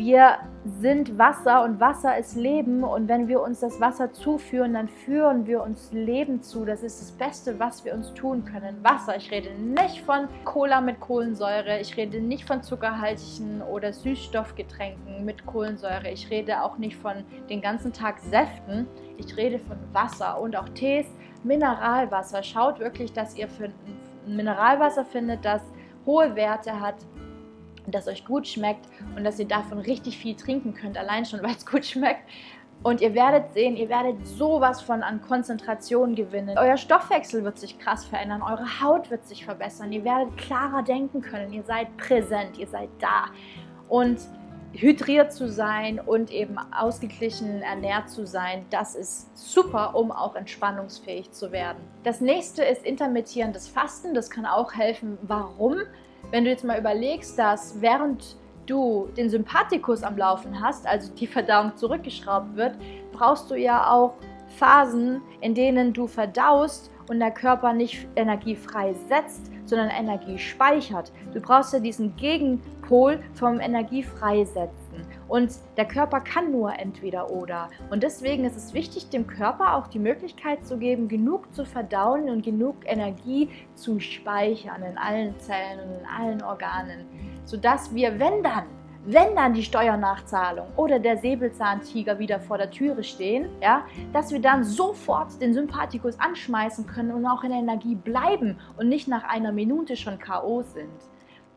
wir 0.00 0.38
sind 0.80 1.18
Wasser 1.18 1.62
und 1.62 1.78
Wasser 1.78 2.16
ist 2.16 2.34
Leben 2.34 2.84
und 2.84 3.06
wenn 3.06 3.28
wir 3.28 3.42
uns 3.42 3.60
das 3.60 3.82
Wasser 3.82 4.10
zuführen, 4.10 4.72
dann 4.72 4.88
führen 4.88 5.46
wir 5.46 5.62
uns 5.62 5.92
Leben 5.92 6.40
zu. 6.40 6.64
Das 6.64 6.82
ist 6.82 7.02
das 7.02 7.12
Beste, 7.12 7.60
was 7.60 7.84
wir 7.84 7.92
uns 7.92 8.14
tun 8.14 8.46
können. 8.46 8.82
Wasser. 8.82 9.18
Ich 9.18 9.30
rede 9.30 9.50
nicht 9.50 10.00
von 10.00 10.26
Cola 10.46 10.80
mit 10.80 11.00
Kohlensäure, 11.00 11.80
ich 11.80 11.98
rede 11.98 12.18
nicht 12.18 12.46
von 12.46 12.62
zuckerhaltigen 12.62 13.60
oder 13.60 13.92
Süßstoffgetränken 13.92 15.22
mit 15.26 15.44
Kohlensäure, 15.44 16.10
ich 16.10 16.30
rede 16.30 16.62
auch 16.62 16.78
nicht 16.78 16.96
von 16.96 17.22
den 17.50 17.60
ganzen 17.60 17.92
Tag 17.92 18.20
Säften, 18.20 18.86
ich 19.18 19.36
rede 19.36 19.58
von 19.58 19.76
Wasser 19.92 20.40
und 20.40 20.56
auch 20.56 20.70
Tees, 20.70 21.08
Mineralwasser. 21.44 22.42
Schaut 22.42 22.80
wirklich, 22.80 23.12
dass 23.12 23.36
ihr 23.36 23.48
für 23.48 23.64
ein 23.64 23.74
Mineralwasser 24.34 25.04
findet, 25.04 25.44
das 25.44 25.60
hohe 26.06 26.34
Werte 26.36 26.80
hat, 26.80 26.96
das 27.94 28.08
euch 28.08 28.24
gut 28.24 28.46
schmeckt 28.46 28.86
und 29.16 29.24
dass 29.24 29.38
ihr 29.38 29.48
davon 29.48 29.78
richtig 29.78 30.18
viel 30.18 30.34
trinken 30.34 30.74
könnt, 30.74 30.98
allein 30.98 31.24
schon, 31.24 31.42
weil 31.44 31.52
es 31.52 31.66
gut 31.66 31.84
schmeckt. 31.84 32.22
Und 32.82 33.02
ihr 33.02 33.14
werdet 33.14 33.52
sehen, 33.52 33.76
ihr 33.76 33.90
werdet 33.90 34.26
sowas 34.26 34.80
von 34.80 35.02
an 35.02 35.20
Konzentration 35.20 36.14
gewinnen. 36.14 36.56
Euer 36.56 36.78
Stoffwechsel 36.78 37.44
wird 37.44 37.58
sich 37.58 37.78
krass 37.78 38.06
verändern, 38.06 38.40
eure 38.40 38.80
Haut 38.80 39.10
wird 39.10 39.26
sich 39.26 39.44
verbessern, 39.44 39.92
ihr 39.92 40.02
werdet 40.02 40.34
klarer 40.38 40.82
denken 40.82 41.20
können, 41.20 41.52
ihr 41.52 41.62
seid 41.62 41.94
präsent, 41.98 42.56
ihr 42.56 42.66
seid 42.66 42.88
da. 42.98 43.26
Und 43.88 44.18
hydriert 44.72 45.32
zu 45.32 45.48
sein 45.48 45.98
und 45.98 46.30
eben 46.30 46.56
ausgeglichen 46.72 47.62
ernährt 47.62 48.08
zu 48.08 48.26
sein, 48.26 48.64
das 48.70 48.94
ist 48.94 49.36
super, 49.36 49.94
um 49.96 50.12
auch 50.12 50.36
entspannungsfähig 50.36 51.32
zu 51.32 51.52
werden. 51.52 51.78
Das 52.04 52.20
nächste 52.20 52.64
ist 52.64 52.84
intermittierendes 52.84 53.68
Fasten. 53.68 54.14
Das 54.14 54.30
kann 54.30 54.46
auch 54.46 54.74
helfen. 54.74 55.18
Warum? 55.22 55.82
Wenn 56.30 56.44
du 56.44 56.50
jetzt 56.50 56.64
mal 56.64 56.78
überlegst, 56.78 57.38
dass 57.38 57.80
während 57.80 58.36
du 58.66 59.08
den 59.16 59.28
Sympathikus 59.28 60.04
am 60.04 60.16
Laufen 60.16 60.60
hast, 60.60 60.86
also 60.86 61.12
die 61.14 61.26
Verdauung 61.26 61.74
zurückgeschraubt 61.74 62.54
wird, 62.54 62.76
brauchst 63.12 63.50
du 63.50 63.56
ja 63.56 63.90
auch 63.90 64.14
Phasen, 64.56 65.22
in 65.40 65.54
denen 65.54 65.92
du 65.92 66.06
verdaust 66.06 66.90
und 67.08 67.18
der 67.18 67.32
Körper 67.32 67.72
nicht 67.72 68.06
Energie 68.14 68.54
freisetzt, 68.54 69.50
sondern 69.64 69.90
Energie 69.90 70.38
speichert. 70.38 71.10
Du 71.32 71.40
brauchst 71.40 71.72
ja 71.72 71.80
diesen 71.80 72.14
Gegenpol 72.14 73.18
vom 73.34 73.58
Energie 73.58 74.04
freisetzen. 74.04 74.79
Und 75.30 75.52
der 75.76 75.84
Körper 75.84 76.20
kann 76.20 76.50
nur 76.50 76.76
entweder 76.76 77.30
oder. 77.30 77.70
Und 77.88 78.02
deswegen 78.02 78.44
ist 78.44 78.56
es 78.56 78.74
wichtig, 78.74 79.10
dem 79.10 79.28
Körper 79.28 79.76
auch 79.76 79.86
die 79.86 80.00
Möglichkeit 80.00 80.66
zu 80.66 80.76
geben, 80.76 81.06
genug 81.06 81.54
zu 81.54 81.64
verdauen 81.64 82.28
und 82.28 82.44
genug 82.44 82.78
Energie 82.84 83.48
zu 83.76 84.00
speichern 84.00 84.82
in 84.82 84.98
allen 84.98 85.38
Zellen 85.38 85.78
und 85.86 86.00
in 86.00 86.06
allen 86.06 86.42
Organen, 86.42 87.06
sodass 87.44 87.94
wir, 87.94 88.18
wenn 88.18 88.42
dann, 88.42 88.64
wenn 89.04 89.36
dann 89.36 89.54
die 89.54 89.62
Steuernachzahlung 89.62 90.66
oder 90.76 90.98
der 90.98 91.16
Säbelzahntiger 91.18 92.18
wieder 92.18 92.40
vor 92.40 92.58
der 92.58 92.72
Türe 92.72 93.04
stehen, 93.04 93.48
ja, 93.62 93.84
dass 94.12 94.32
wir 94.32 94.40
dann 94.40 94.64
sofort 94.64 95.40
den 95.40 95.54
Sympathikus 95.54 96.18
anschmeißen 96.18 96.88
können 96.88 97.12
und 97.12 97.24
auch 97.24 97.44
in 97.44 97.50
der 97.50 97.60
Energie 97.60 97.94
bleiben 97.94 98.58
und 98.76 98.88
nicht 98.88 99.06
nach 99.06 99.22
einer 99.22 99.52
Minute 99.52 99.94
schon 99.94 100.18
K.O. 100.18 100.62
sind. 100.62 100.90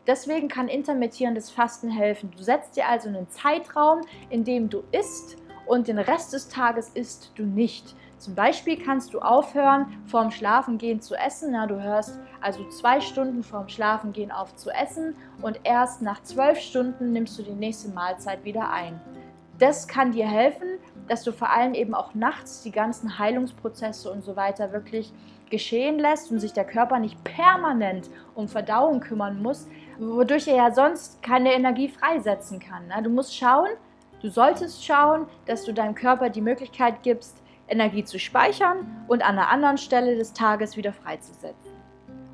Deswegen 0.06 0.50
kann 0.50 0.68
intermittierendes 0.68 1.50
Fasten 1.50 1.90
helfen. 1.90 2.32
Du 2.36 2.44
setzt 2.44 2.76
dir 2.76 2.88
also 2.88 3.08
einen 3.08 3.30
Zeitraum, 3.30 4.02
in 4.30 4.44
dem 4.44 4.70
du 4.70 4.84
isst 4.92 5.38
und 5.66 5.88
den 5.88 5.98
Rest 5.98 6.34
des 6.34 6.50
Tages 6.50 6.90
isst 6.90 7.32
du 7.36 7.44
nicht. 7.44 7.96
Zum 8.18 8.36
Beispiel 8.36 8.78
kannst 8.78 9.14
du 9.14 9.20
aufhören, 9.20 9.86
vorm 10.06 10.32
Schlafengehen 10.32 11.02
zu 11.02 11.16
essen. 11.16 11.54
Ja, 11.54 11.68
du 11.68 11.82
hörst 11.82 12.20
also 12.42 12.68
zwei 12.70 13.02
Stunden 13.02 13.44
vorm 13.44 13.68
Schlafengehen 13.68 14.32
auf 14.32 14.56
zu 14.56 14.70
essen 14.70 15.16
und 15.42 15.60
erst 15.64 16.02
nach 16.02 16.24
zwölf 16.24 16.60
Stunden 16.60 17.12
nimmst 17.12 17.38
du 17.38 17.44
die 17.44 17.52
nächste 17.52 17.90
Mahlzeit 17.90 18.44
wieder 18.44 18.70
ein. 18.70 19.00
das 19.60 19.88
kann 19.88 20.12
dir 20.12 20.28
helfen, 20.28 20.80
dass 21.08 21.24
du 21.24 21.32
vor 21.32 21.50
allem 21.52 21.74
eben 21.74 21.94
auch 21.94 22.14
nachts 22.14 22.64
die 22.64 22.72
ganzen 22.72 23.20
Heilungsprozesse 23.20 24.12
und 24.12 24.24
so 24.24 24.36
weiter 24.36 24.72
wirklich 24.72 25.14
geschehen 25.50 26.00
lässt 26.00 26.32
und 26.32 26.40
sich 26.40 26.54
der 26.54 26.66
Körper 26.66 27.00
nicht 27.00 27.24
permanent 27.24 28.10
um 28.36 28.48
Verdauung 28.48 29.00
kümmern 29.00 29.42
muss, 29.42 29.68
wodurch 30.00 30.48
er 30.48 30.56
ja 30.56 30.72
sonst 30.72 31.22
keine 31.22 31.54
Energie 31.54 31.90
freisetzen 31.90 32.60
kann. 32.60 32.88
Ne? 32.88 33.02
Du 33.04 33.10
musst 33.10 33.36
schauen, 33.36 33.70
du 34.22 34.30
solltest 34.30 34.86
schauen, 34.86 35.28
dass 35.46 35.64
du 35.64 35.74
deinem 35.74 35.96
Körper 35.96 36.30
die 36.30 36.42
Möglichkeit 36.42 37.04
gibst, 37.04 37.42
Energie 37.68 38.04
zu 38.04 38.20
speichern 38.20 39.06
und 39.08 39.24
an 39.24 39.38
einer 39.38 39.50
anderen 39.50 39.78
Stelle 39.78 40.16
des 40.16 40.34
Tages 40.34 40.78
wieder 40.78 40.94
freizusetzen. 40.94 41.72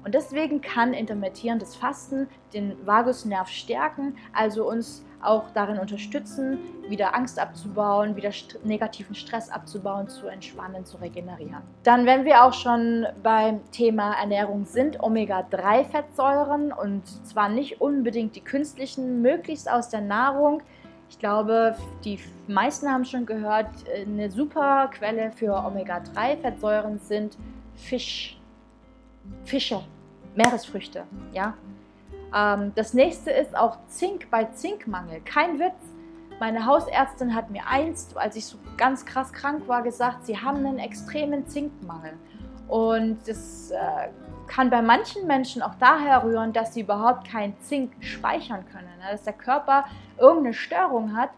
Und 0.03 0.15
deswegen 0.15 0.61
kann 0.61 0.93
intermittierendes 0.93 1.75
Fasten 1.75 2.27
den 2.53 2.75
Vagusnerv 2.85 3.49
stärken, 3.49 4.17
also 4.33 4.67
uns 4.67 5.05
auch 5.21 5.49
darin 5.53 5.79
unterstützen, 5.79 6.59
wieder 6.87 7.15
Angst 7.15 7.39
abzubauen, 7.39 8.15
wieder 8.15 8.31
st 8.31 8.63
negativen 8.63 9.15
Stress 9.15 9.49
abzubauen, 9.49 10.07
zu 10.07 10.27
entspannen, 10.27 10.85
zu 10.85 10.97
regenerieren. 10.97 11.61
Dann, 11.83 12.05
wenn 12.05 12.25
wir 12.25 12.43
auch 12.43 12.53
schon 12.53 13.05
beim 13.21 13.59
Thema 13.71 14.13
Ernährung 14.13 14.65
sind, 14.65 15.01
Omega-3-Fettsäuren 15.01 16.71
und 16.71 17.05
zwar 17.27 17.49
nicht 17.49 17.81
unbedingt 17.81 18.35
die 18.35 18.41
künstlichen, 18.41 19.21
möglichst 19.21 19.69
aus 19.69 19.89
der 19.89 20.01
Nahrung. 20.01 20.61
Ich 21.09 21.19
glaube, 21.19 21.75
die 22.05 22.19
meisten 22.47 22.87
haben 22.87 23.03
schon 23.03 23.25
gehört, 23.25 23.67
eine 23.95 24.29
super 24.29 24.89
Quelle 24.93 25.31
für 25.31 25.53
Omega-3-Fettsäuren 25.53 26.99
sind 26.99 27.37
Fisch, 27.75 28.39
Fische, 29.43 29.81
Meeresfrüchte, 30.35 31.03
ja. 31.33 31.53
Ähm, 32.35 32.71
das 32.75 32.93
nächste 32.93 33.31
ist 33.31 33.55
auch 33.55 33.77
Zink 33.87 34.29
bei 34.29 34.45
Zinkmangel. 34.45 35.21
Kein 35.21 35.59
Witz. 35.59 35.73
Meine 36.39 36.65
Hausärztin 36.65 37.35
hat 37.35 37.49
mir 37.49 37.67
einst, 37.67 38.15
als 38.15 38.35
ich 38.35 38.45
so 38.45 38.57
ganz 38.77 39.05
krass 39.05 39.33
krank 39.33 39.67
war, 39.67 39.83
gesagt, 39.83 40.25
sie 40.25 40.37
haben 40.37 40.65
einen 40.65 40.79
extremen 40.79 41.47
Zinkmangel. 41.47 42.13
Und 42.69 43.17
das 43.27 43.71
äh, 43.71 44.09
kann 44.47 44.69
bei 44.69 44.81
manchen 44.81 45.27
Menschen 45.27 45.61
auch 45.61 45.75
daher 45.79 46.23
rühren, 46.23 46.53
dass 46.53 46.73
sie 46.73 46.81
überhaupt 46.81 47.27
kein 47.27 47.59
Zink 47.61 47.91
speichern 47.99 48.65
können. 48.71 48.89
Ne? 48.99 49.11
Dass 49.11 49.23
der 49.23 49.33
Körper 49.33 49.85
irgendeine 50.17 50.53
Störung 50.53 51.15
hat, 51.15 51.29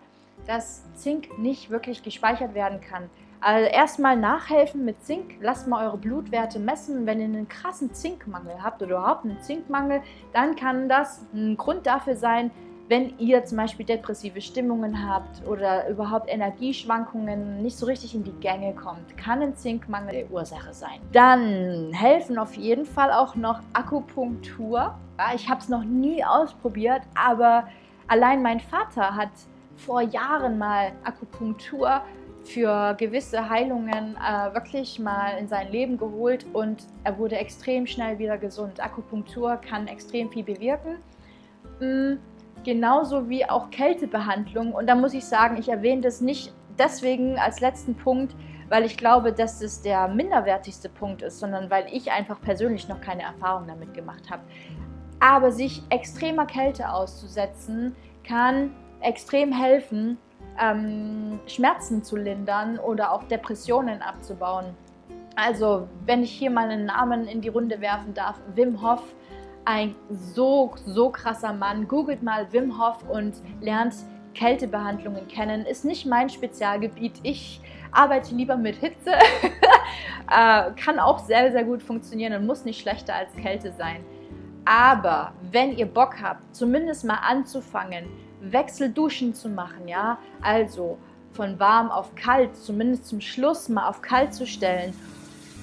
dass 0.45 0.83
Zink 0.95 1.37
nicht 1.37 1.69
wirklich 1.69 2.03
gespeichert 2.03 2.53
werden 2.53 2.81
kann. 2.81 3.09
Also 3.41 3.67
erstmal 3.67 4.17
nachhelfen 4.17 4.85
mit 4.85 5.03
Zink, 5.03 5.37
lasst 5.41 5.67
mal 5.67 5.87
eure 5.87 5.97
Blutwerte 5.97 6.59
messen. 6.59 7.07
Wenn 7.07 7.19
ihr 7.19 7.25
einen 7.25 7.49
krassen 7.49 7.91
Zinkmangel 7.91 8.61
habt 8.61 8.83
oder 8.83 8.97
überhaupt 8.97 9.25
einen 9.25 9.41
Zinkmangel, 9.41 10.01
dann 10.31 10.55
kann 10.55 10.87
das 10.87 11.25
ein 11.33 11.57
Grund 11.57 11.87
dafür 11.87 12.15
sein, 12.15 12.51
wenn 12.87 13.17
ihr 13.19 13.43
zum 13.45 13.57
Beispiel 13.57 13.85
depressive 13.85 14.41
Stimmungen 14.41 15.09
habt 15.09 15.47
oder 15.47 15.87
überhaupt 15.87 16.29
Energieschwankungen 16.29 17.63
nicht 17.63 17.77
so 17.77 17.85
richtig 17.85 18.13
in 18.13 18.23
die 18.23 18.33
Gänge 18.33 18.75
kommt, 18.75 19.17
kann 19.17 19.41
ein 19.41 19.55
Zinkmangel 19.55 20.25
die 20.25 20.31
Ursache 20.33 20.73
sein. 20.73 20.99
Dann 21.13 21.93
helfen 21.93 22.37
auf 22.37 22.55
jeden 22.55 22.85
Fall 22.85 23.11
auch 23.11 23.35
noch 23.35 23.61
Akupunktur. 23.73 24.93
Ich 25.33 25.49
habe 25.49 25.61
es 25.61 25.69
noch 25.69 25.85
nie 25.85 26.23
ausprobiert, 26.23 27.01
aber 27.15 27.67
allein 28.07 28.43
mein 28.43 28.59
Vater 28.59 29.15
hat 29.15 29.31
vor 29.77 30.01
Jahren 30.01 30.57
mal 30.57 30.91
Akupunktur 31.05 32.01
für 32.43 32.95
gewisse 32.95 33.49
Heilungen 33.49 34.17
äh, 34.17 34.53
wirklich 34.53 34.99
mal 34.99 35.37
in 35.37 35.47
sein 35.47 35.71
Leben 35.71 35.97
geholt 35.97 36.45
und 36.53 36.87
er 37.03 37.17
wurde 37.17 37.35
extrem 37.37 37.85
schnell 37.85 38.19
wieder 38.19 38.37
gesund. 38.37 38.83
Akupunktur 38.83 39.57
kann 39.57 39.87
extrem 39.87 40.29
viel 40.31 40.43
bewirken. 40.43 40.97
Mhm, 41.79 42.19
genauso 42.63 43.29
wie 43.29 43.47
auch 43.47 43.69
Kältebehandlung. 43.69 44.73
Und 44.73 44.87
da 44.87 44.95
muss 44.95 45.13
ich 45.13 45.25
sagen, 45.25 45.57
ich 45.57 45.69
erwähne 45.69 46.01
das 46.01 46.21
nicht 46.21 46.53
deswegen 46.77 47.37
als 47.37 47.59
letzten 47.59 47.95
Punkt, 47.95 48.35
weil 48.69 48.85
ich 48.85 48.97
glaube, 48.97 49.33
dass 49.33 49.61
es 49.61 49.81
der 49.81 50.07
minderwertigste 50.07 50.89
Punkt 50.89 51.21
ist, 51.21 51.39
sondern 51.39 51.69
weil 51.69 51.85
ich 51.91 52.11
einfach 52.11 52.39
persönlich 52.41 52.87
noch 52.87 53.01
keine 53.01 53.23
Erfahrung 53.23 53.67
damit 53.67 53.93
gemacht 53.93 54.29
habe. 54.31 54.43
Aber 55.19 55.51
sich 55.51 55.83
extremer 55.89 56.45
Kälte 56.45 56.91
auszusetzen, 56.91 57.95
kann 58.23 58.71
extrem 59.01 59.51
helfen, 59.51 60.17
ähm, 60.59 61.39
Schmerzen 61.47 62.03
zu 62.03 62.17
lindern 62.17 62.79
oder 62.79 63.11
auch 63.11 63.23
Depressionen 63.23 64.01
abzubauen. 64.01 64.75
Also, 65.35 65.87
wenn 66.05 66.23
ich 66.23 66.31
hier 66.31 66.51
mal 66.51 66.69
einen 66.69 66.85
Namen 66.85 67.27
in 67.27 67.41
die 67.41 67.49
Runde 67.49 67.79
werfen 67.81 68.13
darf, 68.13 68.35
Wim 68.53 68.81
Hof, 68.81 69.03
ein 69.65 69.95
so, 70.09 70.73
so 70.85 71.09
krasser 71.09 71.53
Mann. 71.53 71.87
Googelt 71.87 72.23
mal 72.23 72.51
Wim 72.51 72.79
Hof 72.79 72.97
und 73.09 73.35
lernt 73.61 73.95
Kältebehandlungen 74.33 75.27
kennen. 75.27 75.65
Ist 75.65 75.85
nicht 75.85 76.05
mein 76.05 76.29
Spezialgebiet. 76.29 77.13
Ich 77.23 77.61
arbeite 77.91 78.33
lieber 78.35 78.57
mit 78.57 78.75
Hitze. 78.75 79.11
äh, 80.31 80.71
kann 80.71 80.99
auch 80.99 81.19
sehr, 81.19 81.51
sehr 81.51 81.63
gut 81.63 81.83
funktionieren 81.83 82.33
und 82.33 82.45
muss 82.45 82.65
nicht 82.65 82.81
schlechter 82.81 83.15
als 83.15 83.33
Kälte 83.35 83.71
sein. 83.71 84.03
Aber 84.65 85.33
wenn 85.51 85.75
ihr 85.75 85.87
Bock 85.87 86.21
habt, 86.21 86.55
zumindest 86.55 87.03
mal 87.05 87.19
anzufangen, 87.27 88.05
Wechselduschen 88.41 89.33
zu 89.33 89.49
machen, 89.49 89.87
ja, 89.87 90.17
also 90.41 90.97
von 91.33 91.59
warm 91.59 91.91
auf 91.91 92.15
kalt, 92.15 92.55
zumindest 92.57 93.07
zum 93.07 93.21
Schluss 93.21 93.69
mal 93.69 93.87
auf 93.87 94.01
kalt 94.01 94.33
zu 94.33 94.45
stellen. 94.45 94.93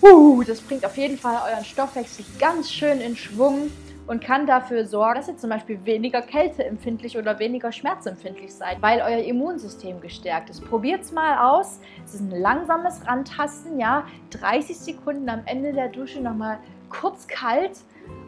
Uh, 0.01 0.43
das 0.45 0.61
bringt 0.61 0.85
auf 0.87 0.97
jeden 0.97 1.19
Fall 1.19 1.37
euren 1.53 1.65
Stoffwechsel 1.65 2.25
ganz 2.39 2.71
schön 2.71 3.01
in 3.01 3.17
Schwung 3.17 3.71
und 4.07 4.23
kann 4.25 4.47
dafür 4.47 4.87
sorgen, 4.87 5.17
dass 5.17 5.29
ihr 5.29 5.37
zum 5.37 5.51
Beispiel 5.51 5.85
weniger 5.85 6.23
kälteempfindlich 6.23 7.19
oder 7.19 7.39
weniger 7.39 7.73
schmerzempfindlich 7.73 8.55
seid, 8.55 8.81
weil 8.81 9.01
euer 9.01 9.23
Immunsystem 9.25 10.01
gestärkt 10.01 10.51
ist. 10.51 10.65
Probiert 10.65 11.03
es 11.03 11.13
mal 11.13 11.53
aus. 11.53 11.81
Es 12.07 12.15
ist 12.15 12.21
ein 12.21 12.31
langsames 12.31 13.07
Rantasten, 13.07 13.79
ja. 13.79 14.07
30 14.31 14.79
Sekunden 14.79 15.29
am 15.29 15.43
Ende 15.45 15.73
der 15.73 15.89
Dusche 15.89 16.21
nochmal 16.21 16.59
kurz 16.89 17.27
kalt 17.27 17.79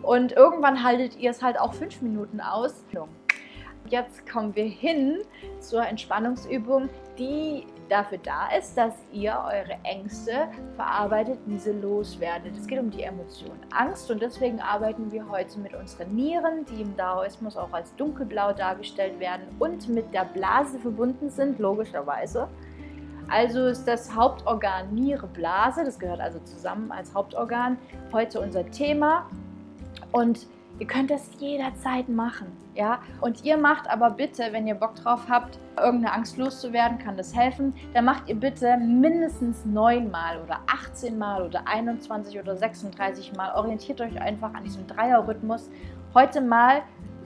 und 0.03 0.33
irgendwann 0.33 0.83
haltet 0.85 1.17
ihr 1.19 1.31
es 1.31 1.43
halt 1.43 1.59
auch 1.59 1.73
fünf 1.73 2.03
Minuten 2.03 2.41
aus 2.41 2.85
jetzt 3.91 4.31
kommen 4.31 4.55
wir 4.55 4.65
hin 4.65 5.19
zur 5.59 5.87
Entspannungsübung, 5.87 6.89
die 7.19 7.67
dafür 7.89 8.19
da 8.19 8.49
ist, 8.57 8.77
dass 8.77 8.95
ihr 9.13 9.33
eure 9.33 9.77
Ängste 9.83 10.49
verarbeitet, 10.77 11.39
diese 11.47 11.73
loswerdet. 11.73 12.57
Es 12.57 12.67
geht 12.67 12.79
um 12.79 12.91
die 12.91 13.03
Emotion 13.03 13.59
Angst 13.77 14.11
und 14.11 14.23
deswegen 14.23 14.61
arbeiten 14.61 15.11
wir 15.11 15.29
heute 15.29 15.59
mit 15.59 15.75
unseren 15.75 16.15
Nieren, 16.15 16.65
die 16.67 16.83
im 16.83 16.97
Daoismus 16.97 17.57
auch 17.57 17.73
als 17.73 17.95
dunkelblau 17.97 18.53
dargestellt 18.53 19.19
werden 19.19 19.43
und 19.59 19.89
mit 19.89 20.15
der 20.15 20.25
Blase 20.25 20.79
verbunden 20.79 21.29
sind, 21.31 21.59
logischerweise. 21.59 22.49
Also 23.29 23.67
ist 23.67 23.85
das 23.85 24.15
Hauptorgan 24.15 24.95
Niere-Blase, 24.95 25.85
das 25.85 25.99
gehört 25.99 26.21
also 26.21 26.39
zusammen 26.41 26.91
als 26.91 27.15
Hauptorgan, 27.15 27.77
heute 28.13 28.41
unser 28.41 28.69
Thema. 28.71 29.29
Und 30.13 30.47
Ihr 30.81 30.87
könnt 30.87 31.11
das 31.11 31.29
jederzeit 31.39 32.09
machen, 32.09 32.57
ja? 32.75 33.01
Und 33.21 33.45
ihr 33.45 33.59
macht 33.59 33.89
aber 33.91 34.09
bitte, 34.09 34.49
wenn 34.51 34.67
ihr 34.67 34.75
Bock 34.75 34.95
drauf 34.95 35.27
habt, 35.29 35.59
irgendeine 35.77 36.15
Angst 36.15 36.39
loszuwerden, 36.39 36.99
kann 36.99 37.19
das 37.19 37.37
helfen, 37.37 37.75
dann 37.93 38.07
macht 38.07 38.31
ihr 38.31 38.35
bitte 38.35 38.79
mindestens 38.79 39.67
neunmal 39.67 40.41
oder 40.41 40.61
18 40.67 41.19
Mal 41.19 41.43
oder 41.43 41.69
21 41.69 42.41
oder 42.41 42.57
36 42.57 43.35
Mal. 43.35 43.55
Orientiert 43.57 44.01
euch 44.01 44.19
einfach 44.23 44.55
an 44.55 44.65
diesem 44.65 44.87
Dreierrhythmus. 44.87 45.69
Heute 46.15 46.41
mal 46.41 46.81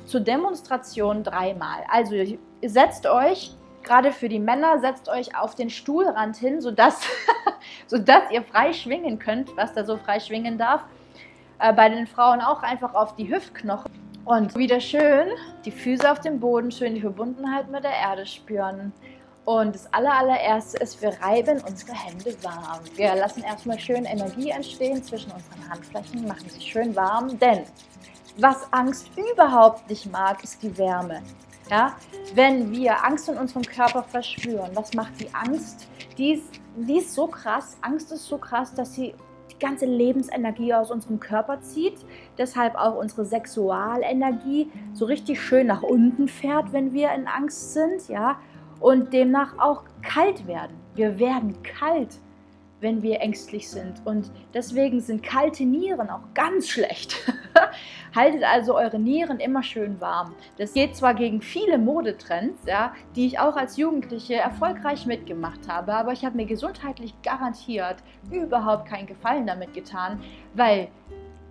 zur 0.04 0.20
Demonstration 0.20 1.22
dreimal. 1.22 1.84
Also 1.88 2.16
ihr 2.16 2.38
setzt 2.64 3.06
euch 3.06 3.54
gerade 3.84 4.10
für 4.10 4.28
die 4.28 4.40
Männer, 4.40 4.80
setzt 4.80 5.08
euch 5.08 5.38
auf 5.38 5.54
den 5.54 5.70
Stuhlrand 5.70 6.36
hin, 6.36 6.60
sodass, 6.60 7.02
sodass 7.86 8.32
ihr 8.32 8.42
frei 8.42 8.72
schwingen 8.72 9.20
könnt, 9.20 9.56
was 9.56 9.72
da 9.74 9.84
so 9.84 9.96
frei 9.96 10.18
schwingen 10.18 10.58
darf 10.58 10.84
äh, 11.64 11.72
bei 11.72 11.88
den 11.88 12.06
Frauen 12.06 12.40
auch 12.40 12.62
einfach 12.62 12.94
auf 12.94 13.16
die 13.16 13.28
Hüftknochen. 13.28 13.90
Und 14.24 14.56
wieder 14.56 14.80
schön 14.80 15.28
die 15.64 15.70
Füße 15.70 16.10
auf 16.10 16.20
dem 16.20 16.40
Boden, 16.40 16.70
schön 16.70 16.94
die 16.94 17.00
Verbundenheit 17.00 17.70
mit 17.70 17.84
der 17.84 17.92
Erde 17.92 18.26
spüren. 18.26 18.92
Und 19.44 19.74
das 19.74 19.92
allererste 19.92 20.78
ist, 20.78 21.02
wir 21.02 21.10
reiben 21.20 21.60
unsere 21.68 21.92
Hände 21.92 22.34
warm. 22.42 22.80
Wir 22.96 23.14
lassen 23.14 23.42
erstmal 23.42 23.78
schön 23.78 24.06
Energie 24.06 24.48
entstehen 24.50 25.02
zwischen 25.02 25.30
unseren 25.30 25.68
Handflächen, 25.68 26.26
machen 26.26 26.48
sie 26.48 26.62
schön 26.62 26.96
warm, 26.96 27.38
denn 27.38 27.64
was 28.38 28.66
Angst 28.72 29.10
überhaupt 29.16 29.88
nicht 29.90 30.10
mag, 30.10 30.42
ist 30.42 30.62
die 30.62 30.76
Wärme. 30.78 31.22
Ja? 31.70 31.94
Wenn 32.34 32.72
wir 32.72 33.04
Angst 33.04 33.28
in 33.28 33.36
unserem 33.36 33.62
Körper 33.62 34.02
verspüren, 34.02 34.70
was 34.74 34.94
macht 34.94 35.20
die 35.20 35.32
Angst? 35.34 35.86
Die 36.16 36.32
ist, 36.32 36.60
die 36.76 36.98
ist 36.98 37.12
so 37.12 37.26
krass, 37.26 37.76
Angst 37.82 38.10
ist 38.12 38.26
so 38.26 38.38
krass, 38.38 38.74
dass 38.74 38.94
sie 38.94 39.14
ganze 39.64 39.86
Lebensenergie 39.86 40.74
aus 40.74 40.90
unserem 40.90 41.20
Körper 41.20 41.60
zieht, 41.60 41.96
deshalb 42.38 42.74
auch 42.76 42.96
unsere 42.96 43.24
Sexualenergie 43.24 44.70
so 44.92 45.06
richtig 45.06 45.40
schön 45.40 45.66
nach 45.66 45.82
unten 45.82 46.28
fährt, 46.28 46.72
wenn 46.72 46.92
wir 46.92 47.12
in 47.12 47.26
Angst 47.26 47.72
sind, 47.72 48.08
ja, 48.08 48.38
und 48.80 49.12
demnach 49.12 49.58
auch 49.58 49.84
kalt 50.02 50.46
werden. 50.46 50.76
Wir 50.94 51.18
werden 51.18 51.62
kalt. 51.62 52.20
Wenn 52.84 53.02
wir 53.02 53.20
ängstlich 53.20 53.68
sind. 53.68 54.02
Und 54.04 54.30
deswegen 54.52 55.00
sind 55.00 55.24
kalte 55.24 55.64
Nieren 55.64 56.10
auch 56.10 56.22
ganz 56.34 56.68
schlecht. 56.68 57.16
Haltet 58.14 58.44
also 58.44 58.76
eure 58.76 59.00
Nieren 59.00 59.40
immer 59.40 59.64
schön 59.64 60.00
warm. 60.00 60.34
Das 60.58 60.74
geht 60.74 60.94
zwar 60.94 61.14
gegen 61.14 61.40
viele 61.40 61.78
Modetrends, 61.78 62.58
ja, 62.66 62.94
die 63.16 63.26
ich 63.26 63.40
auch 63.40 63.56
als 63.56 63.76
Jugendliche 63.76 64.34
erfolgreich 64.34 65.06
mitgemacht 65.06 65.66
habe, 65.66 65.94
aber 65.94 66.12
ich 66.12 66.24
habe 66.24 66.36
mir 66.36 66.46
gesundheitlich 66.46 67.14
garantiert 67.22 67.96
überhaupt 68.30 68.86
keinen 68.86 69.06
Gefallen 69.06 69.46
damit 69.46 69.74
getan, 69.74 70.20
weil 70.54 70.88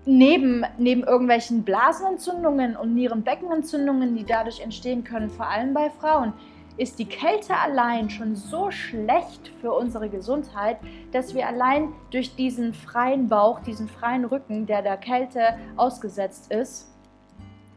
neben, 0.05 0.63
neben 0.77 1.03
irgendwelchen 1.03 1.63
Blasenentzündungen 1.63 2.75
und 2.75 2.93
Nierenbeckenentzündungen, 2.93 4.15
die 4.15 4.25
dadurch 4.25 4.61
entstehen 4.61 5.03
können, 5.03 5.29
vor 5.29 5.47
allem 5.47 5.73
bei 5.73 5.89
Frauen, 5.89 6.33
ist 6.77 6.99
die 6.99 7.05
Kälte 7.05 7.55
allein 7.55 8.09
schon 8.09 8.35
so 8.35 8.71
schlecht 8.71 9.51
für 9.61 9.73
unsere 9.73 10.09
Gesundheit, 10.09 10.77
dass 11.11 11.35
wir 11.35 11.47
allein 11.47 11.93
durch 12.11 12.35
diesen 12.35 12.73
freien 12.73 13.29
Bauch, 13.29 13.59
diesen 13.59 13.87
freien 13.87 14.25
Rücken, 14.25 14.65
der 14.65 14.81
der 14.81 14.97
Kälte 14.97 15.57
ausgesetzt 15.75 16.51
ist, 16.51 16.91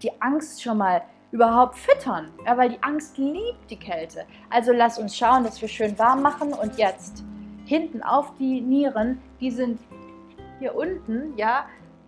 die 0.02 0.10
Angst 0.20 0.62
schon 0.62 0.78
mal 0.78 1.02
überhaupt 1.32 1.76
füttern, 1.76 2.30
ja, 2.46 2.56
weil 2.56 2.70
die 2.70 2.82
Angst 2.82 3.18
liebt 3.18 3.70
die 3.70 3.78
Kälte. 3.78 4.24
Also 4.48 4.72
lass 4.72 4.98
uns 4.98 5.16
schauen, 5.16 5.44
dass 5.44 5.60
wir 5.60 5.68
schön 5.68 5.98
warm 5.98 6.22
machen 6.22 6.52
und 6.52 6.78
jetzt 6.78 7.24
hinten 7.66 8.02
auf 8.02 8.32
die 8.38 8.60
Nieren, 8.60 9.20
die 9.40 9.50
sind 9.50 9.80
hier 10.58 10.74
unten, 10.74 11.36
ja, 11.36 11.66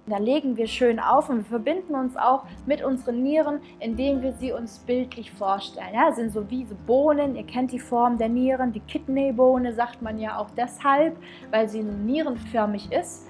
da 0.09 0.18
legen 0.18 0.57
wir 0.57 0.66
schön 0.66 0.99
auf 1.01 1.29
und 1.29 1.38
wir 1.38 1.44
verbinden 1.44 1.94
uns 1.94 2.16
auch 2.16 2.44
mit 2.66 2.83
unseren 2.83 3.23
Nieren, 3.23 3.61
indem 3.81 4.23
wir 4.23 4.33
sie 4.33 4.53
uns 4.53 4.79
bildlich 4.79 5.31
vorstellen. 5.33 5.94
Ja, 5.94 6.09
das 6.09 6.16
sind 6.16 6.33
so 6.33 6.49
wie 6.51 6.64
so 6.64 6.75
Bohnen, 6.87 7.37
ihr 7.37 7.44
kennt 7.44 7.73
die 7.73 7.79
Form 7.79 8.18
der 8.18 8.29
Nieren, 8.29 8.73
die 8.73 8.81
Kidneybohne 8.81 9.73
sagt 9.73 10.03
man 10.03 10.18
ja 10.18 10.38
auch 10.38 10.51
deshalb, 10.57 11.16
weil 11.51 11.68
sie 11.68 11.83
nierenförmig 11.83 12.90
ist. 12.92 13.29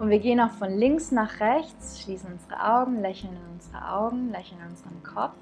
Und 0.00 0.10
wir 0.10 0.18
gehen 0.18 0.40
auch 0.40 0.50
von 0.50 0.76
links 0.76 1.12
nach 1.12 1.38
rechts, 1.40 2.02
schließen 2.02 2.32
unsere 2.32 2.60
Augen, 2.60 3.00
lächeln 3.00 3.32
in 3.32 3.54
unsere 3.54 3.92
Augen, 3.92 4.30
lächeln 4.32 4.60
in 4.60 4.70
unseren 4.70 5.02
Kopf, 5.02 5.36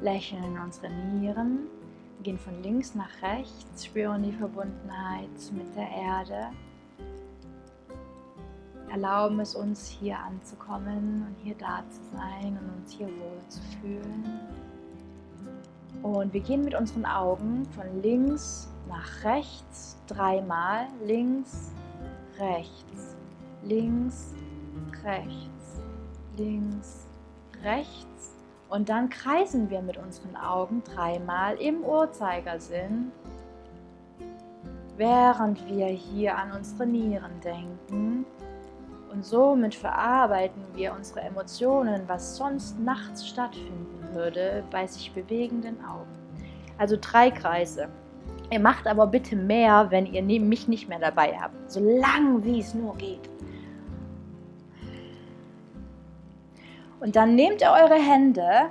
lächeln 0.00 0.44
in 0.44 0.58
unsere 0.58 0.88
Nieren, 0.90 1.66
wir 2.18 2.24
gehen 2.24 2.38
von 2.38 2.62
links 2.64 2.96
nach 2.96 3.22
rechts, 3.22 3.84
spüren 3.84 4.24
die 4.24 4.32
Verbundenheit 4.32 5.30
mit 5.52 5.76
der 5.76 5.88
Erde 5.88 6.48
erlauben 8.90 9.40
es 9.40 9.54
uns 9.54 9.88
hier 9.88 10.18
anzukommen 10.18 11.26
und 11.28 11.36
hier 11.42 11.54
da 11.56 11.82
zu 11.88 12.00
sein 12.16 12.58
und 12.60 12.80
uns 12.80 12.92
hier 12.92 13.06
wohl 13.06 13.40
zu 13.48 13.60
fühlen. 13.80 14.40
Und 16.02 16.32
wir 16.32 16.40
gehen 16.40 16.64
mit 16.64 16.74
unseren 16.74 17.06
Augen 17.06 17.66
von 17.74 18.02
links 18.02 18.68
nach 18.88 19.24
rechts 19.24 19.96
dreimal. 20.06 20.86
Links, 21.04 21.72
rechts, 22.38 23.16
links, 23.62 24.34
rechts, 25.04 25.82
links, 26.36 27.06
rechts. 27.62 28.36
Und 28.68 28.88
dann 28.88 29.08
kreisen 29.08 29.70
wir 29.70 29.82
mit 29.82 29.96
unseren 29.96 30.36
Augen 30.36 30.82
dreimal 30.84 31.56
im 31.56 31.82
Uhrzeigersinn, 31.82 33.10
während 34.96 35.66
wir 35.66 35.86
hier 35.86 36.36
an 36.36 36.52
unsere 36.52 36.86
Nieren 36.86 37.40
denken 37.42 38.26
und 39.12 39.24
somit 39.24 39.74
verarbeiten 39.74 40.62
wir 40.74 40.92
unsere 40.92 41.20
Emotionen, 41.20 42.02
was 42.06 42.36
sonst 42.36 42.78
nachts 42.78 43.26
stattfinden 43.26 44.08
würde, 44.12 44.64
bei 44.70 44.86
sich 44.86 45.12
bewegenden 45.12 45.76
Augen. 45.84 46.10
Also 46.78 46.96
drei 47.00 47.30
Kreise. 47.30 47.88
Ihr 48.50 48.60
macht 48.60 48.86
aber 48.86 49.06
bitte 49.06 49.36
mehr, 49.36 49.86
wenn 49.90 50.06
ihr 50.06 50.22
mich 50.22 50.68
nicht 50.68 50.88
mehr 50.88 50.98
dabei 50.98 51.36
habt. 51.38 51.70
So 51.70 51.80
lang 51.80 52.44
wie 52.44 52.60
es 52.60 52.74
nur 52.74 52.94
geht. 52.96 53.28
Und 57.00 57.14
dann 57.16 57.34
nehmt 57.34 57.60
ihr 57.60 57.70
eure 57.70 57.94
Hände 57.94 58.70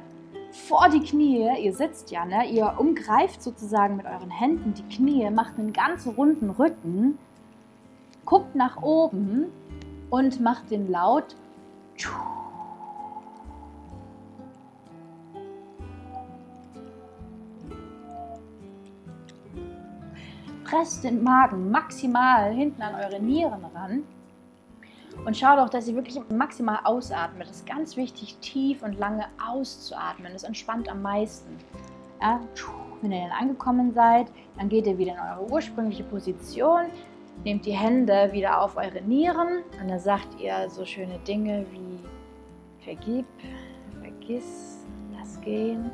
vor 0.51 0.89
die 0.89 1.01
Knie, 1.01 1.47
ihr 1.61 1.73
sitzt 1.73 2.11
ja, 2.11 2.25
ne? 2.25 2.45
ihr 2.49 2.73
umgreift 2.77 3.41
sozusagen 3.41 3.97
mit 3.97 4.05
euren 4.05 4.31
Händen 4.31 4.73
die 4.73 4.95
Knie, 4.95 5.29
macht 5.29 5.57
einen 5.59 5.71
ganz 5.71 6.07
runden 6.07 6.49
Rücken, 6.49 7.17
guckt 8.25 8.55
nach 8.55 8.81
oben 8.81 9.45
und 10.09 10.39
macht 10.39 10.71
den 10.71 10.91
Laut. 10.91 11.35
Presst 20.63 21.03
den 21.03 21.23
Magen 21.23 21.71
maximal 21.71 22.53
hinten 22.53 22.81
an 22.81 22.95
eure 22.95 23.21
Nieren 23.21 23.63
ran 23.73 24.03
und 25.25 25.35
schaut 25.35 25.59
auch, 25.59 25.69
dass 25.69 25.87
ihr 25.87 25.95
wirklich 25.95 26.19
maximal 26.29 26.79
ausatmet. 26.83 27.49
Das 27.49 27.57
ist 27.57 27.65
ganz 27.65 27.97
wichtig, 27.97 28.37
tief 28.39 28.83
und 28.83 28.99
lange 28.99 29.25
auszuatmen. 29.45 30.33
Das 30.33 30.43
entspannt 30.43 30.89
am 30.89 31.01
meisten. 31.01 31.57
Ja, 32.21 32.41
wenn 33.01 33.11
ihr 33.11 33.21
dann 33.27 33.31
angekommen 33.31 33.93
seid, 33.93 34.27
dann 34.57 34.69
geht 34.69 34.87
ihr 34.87 34.97
wieder 34.97 35.13
in 35.13 35.19
eure 35.19 35.51
ursprüngliche 35.51 36.03
Position. 36.03 36.85
Nehmt 37.43 37.65
die 37.65 37.73
Hände 37.73 38.29
wieder 38.31 38.61
auf 38.61 38.75
eure 38.77 39.01
Nieren 39.01 39.63
und 39.79 39.89
dann 39.89 39.99
sagt 39.99 40.39
ihr 40.39 40.69
so 40.69 40.83
schöne 40.85 41.19
Dinge 41.19 41.65
wie 41.71 41.99
vergib, 42.83 43.25
vergiss, 44.01 44.85
lass 45.17 45.39
gehen. 45.41 45.91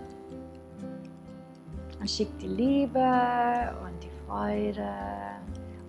Und 2.00 2.10
schickt 2.10 2.42
die 2.42 2.48
Liebe 2.48 3.76
und 3.86 4.04
die 4.04 4.10
Freude 4.28 4.90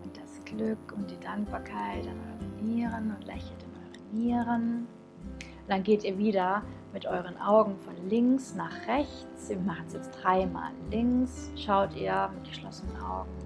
und 0.03 0.17
das 0.17 0.45
Glück 0.45 0.93
und 0.97 1.11
die 1.11 1.19
Dankbarkeit 1.21 2.07
an 2.07 2.21
eure 2.31 2.65
Nieren 2.65 3.15
und 3.17 3.25
lächelt 3.27 3.63
in 3.63 3.73
eure 3.75 4.15
Nieren. 4.15 4.87
Und 5.31 5.69
dann 5.71 5.83
geht 5.83 6.05
ihr 6.05 6.17
wieder 6.19 6.63
mit 6.93 7.07
euren 7.07 7.37
Augen 7.41 7.77
von 7.79 7.95
links 8.09 8.55
nach 8.55 8.87
rechts. 8.87 9.49
Wir 9.49 9.59
machen 9.59 9.85
es 9.87 9.95
jetzt 9.95 10.11
dreimal. 10.23 10.71
Links 10.91 11.51
schaut 11.57 11.95
ihr 11.97 12.31
mit 12.35 12.51
geschlossenen 12.51 12.97
Augen 13.01 13.44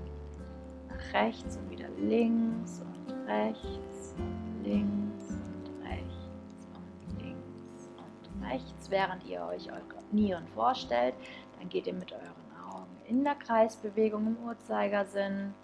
nach 0.99 1.15
rechts 1.15 1.57
und 1.57 1.71
wieder 1.71 1.89
links 1.99 2.81
und 2.81 3.15
rechts 3.27 4.15
und 4.17 4.65
links 4.65 5.31
und 5.31 5.87
rechts 5.87 6.69
und 6.75 7.23
links 7.23 7.89
und 7.97 8.45
rechts. 8.45 8.91
Während 8.91 9.25
ihr 9.27 9.43
euch 9.43 9.71
eure 9.71 10.03
Nieren 10.13 10.47
vorstellt, 10.49 11.15
dann 11.59 11.69
geht 11.69 11.87
ihr 11.87 11.95
mit 11.95 12.13
euren 12.13 12.73
Augen 12.73 12.97
in 13.07 13.25
der 13.25 13.35
Kreisbewegung 13.35 14.27
im 14.27 14.37
Uhrzeigersinn 14.47 15.55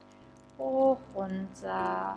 hoch, 0.59 0.99
runter 1.15 2.17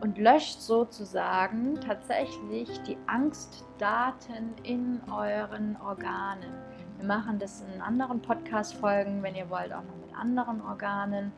und 0.00 0.16
löscht 0.16 0.60
sozusagen 0.60 1.78
tatsächlich 1.80 2.82
die 2.84 2.96
Angstdaten 3.06 4.54
in 4.62 5.00
euren 5.10 5.76
Organen. 5.82 6.54
Wir 6.96 7.06
machen 7.06 7.38
das 7.38 7.62
in 7.74 7.82
anderen 7.82 8.22
Podcast-Folgen, 8.22 9.22
wenn 9.22 9.34
ihr 9.34 9.48
wollt, 9.50 9.72
auch 9.72 9.82
noch 9.82 9.96
mit 10.06 10.14
anderen 10.16 10.62
Organen 10.62 11.32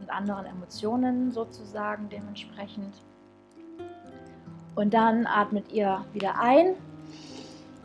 und 0.00 0.10
anderen 0.10 0.46
Emotionen 0.46 1.32
sozusagen 1.32 2.08
dementsprechend. 2.08 2.94
Und 4.74 4.92
dann 4.92 5.26
atmet 5.26 5.72
ihr 5.72 6.04
wieder 6.12 6.38
ein, 6.38 6.74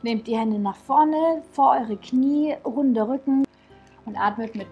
nehmt 0.01 0.27
die 0.27 0.37
Hände 0.37 0.59
nach 0.59 0.75
vorne, 0.75 1.43
vor 1.51 1.71
eure 1.71 1.97
Knie, 1.97 2.55
runde 2.65 3.07
Rücken 3.07 3.45
und 4.05 4.15
atmet 4.17 4.55
mit 4.55 4.67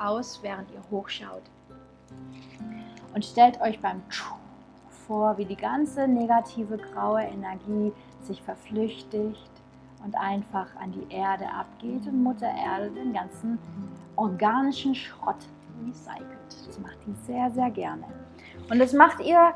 aus, 0.00 0.40
während 0.42 0.70
ihr 0.70 0.82
hochschaut. 0.90 1.42
Und 3.14 3.24
stellt 3.24 3.60
euch 3.60 3.80
beim 3.80 4.02
vor, 5.10 5.36
wie 5.38 5.44
die 5.44 5.56
ganze 5.56 6.06
negative 6.06 6.78
graue 6.78 7.22
Energie 7.22 7.92
sich 8.22 8.40
verflüchtigt 8.42 9.50
und 10.04 10.14
einfach 10.14 10.68
an 10.76 10.92
die 10.92 11.12
Erde 11.12 11.46
abgeht 11.52 12.06
und 12.06 12.22
Mutter 12.22 12.48
Erde 12.48 12.90
den 12.90 13.12
ganzen 13.12 13.58
organischen 14.14 14.94
Schrott 14.94 15.48
recycelt. 15.88 16.66
Das 16.66 16.78
macht 16.78 16.98
die 17.06 17.14
sehr, 17.26 17.50
sehr 17.50 17.70
gerne. 17.70 18.04
Und 18.70 18.78
das 18.78 18.92
macht 18.92 19.20
ihr, 19.20 19.52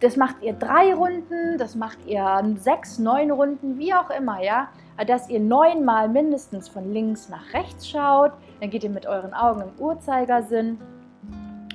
das 0.00 0.16
macht 0.16 0.42
ihr 0.42 0.52
drei 0.52 0.94
Runden, 0.94 1.58
das 1.58 1.74
macht 1.74 2.04
ihr 2.06 2.42
sechs, 2.56 2.98
neun 2.98 3.30
Runden, 3.30 3.78
wie 3.78 3.94
auch 3.94 4.10
immer, 4.10 4.42
ja. 4.42 4.68
Dass 5.06 5.28
ihr 5.28 5.40
neunmal 5.40 6.08
mindestens 6.08 6.68
von 6.68 6.92
links 6.92 7.28
nach 7.28 7.52
rechts 7.52 7.88
schaut. 7.88 8.32
Dann 8.60 8.70
geht 8.70 8.84
ihr 8.84 8.90
mit 8.90 9.06
euren 9.06 9.34
Augen 9.34 9.62
im 9.62 9.82
Uhrzeigersinn. 9.82 10.78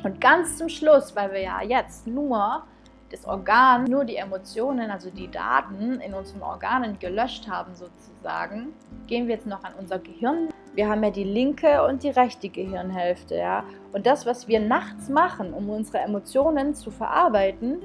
Und 0.03 0.21
ganz 0.21 0.57
zum 0.57 0.69
Schluss, 0.69 1.15
weil 1.15 1.31
wir 1.31 1.41
ja 1.41 1.61
jetzt 1.61 2.07
nur 2.07 2.63
das 3.11 3.25
Organ, 3.25 3.85
nur 3.85 4.05
die 4.05 4.17
Emotionen, 4.17 4.91
also 4.91 5.09
die 5.09 5.29
Daten 5.29 5.99
in 5.99 6.13
unseren 6.13 6.43
Organen 6.43 6.99
gelöscht 6.99 7.47
haben 7.49 7.75
sozusagen, 7.75 8.73
gehen 9.07 9.27
wir 9.27 9.35
jetzt 9.35 9.47
noch 9.47 9.63
an 9.63 9.73
unser 9.79 9.99
Gehirn. 9.99 10.49
Wir 10.75 10.87
haben 10.87 11.03
ja 11.03 11.09
die 11.09 11.23
linke 11.23 11.83
und 11.85 12.03
die 12.03 12.09
rechte 12.09 12.49
Gehirnhälfte, 12.49 13.35
ja. 13.35 13.63
Und 13.91 14.05
das, 14.05 14.25
was 14.25 14.47
wir 14.47 14.59
nachts 14.59 15.09
machen, 15.09 15.53
um 15.53 15.69
unsere 15.69 15.99
Emotionen 15.99 16.75
zu 16.75 16.91
verarbeiten, 16.91 17.79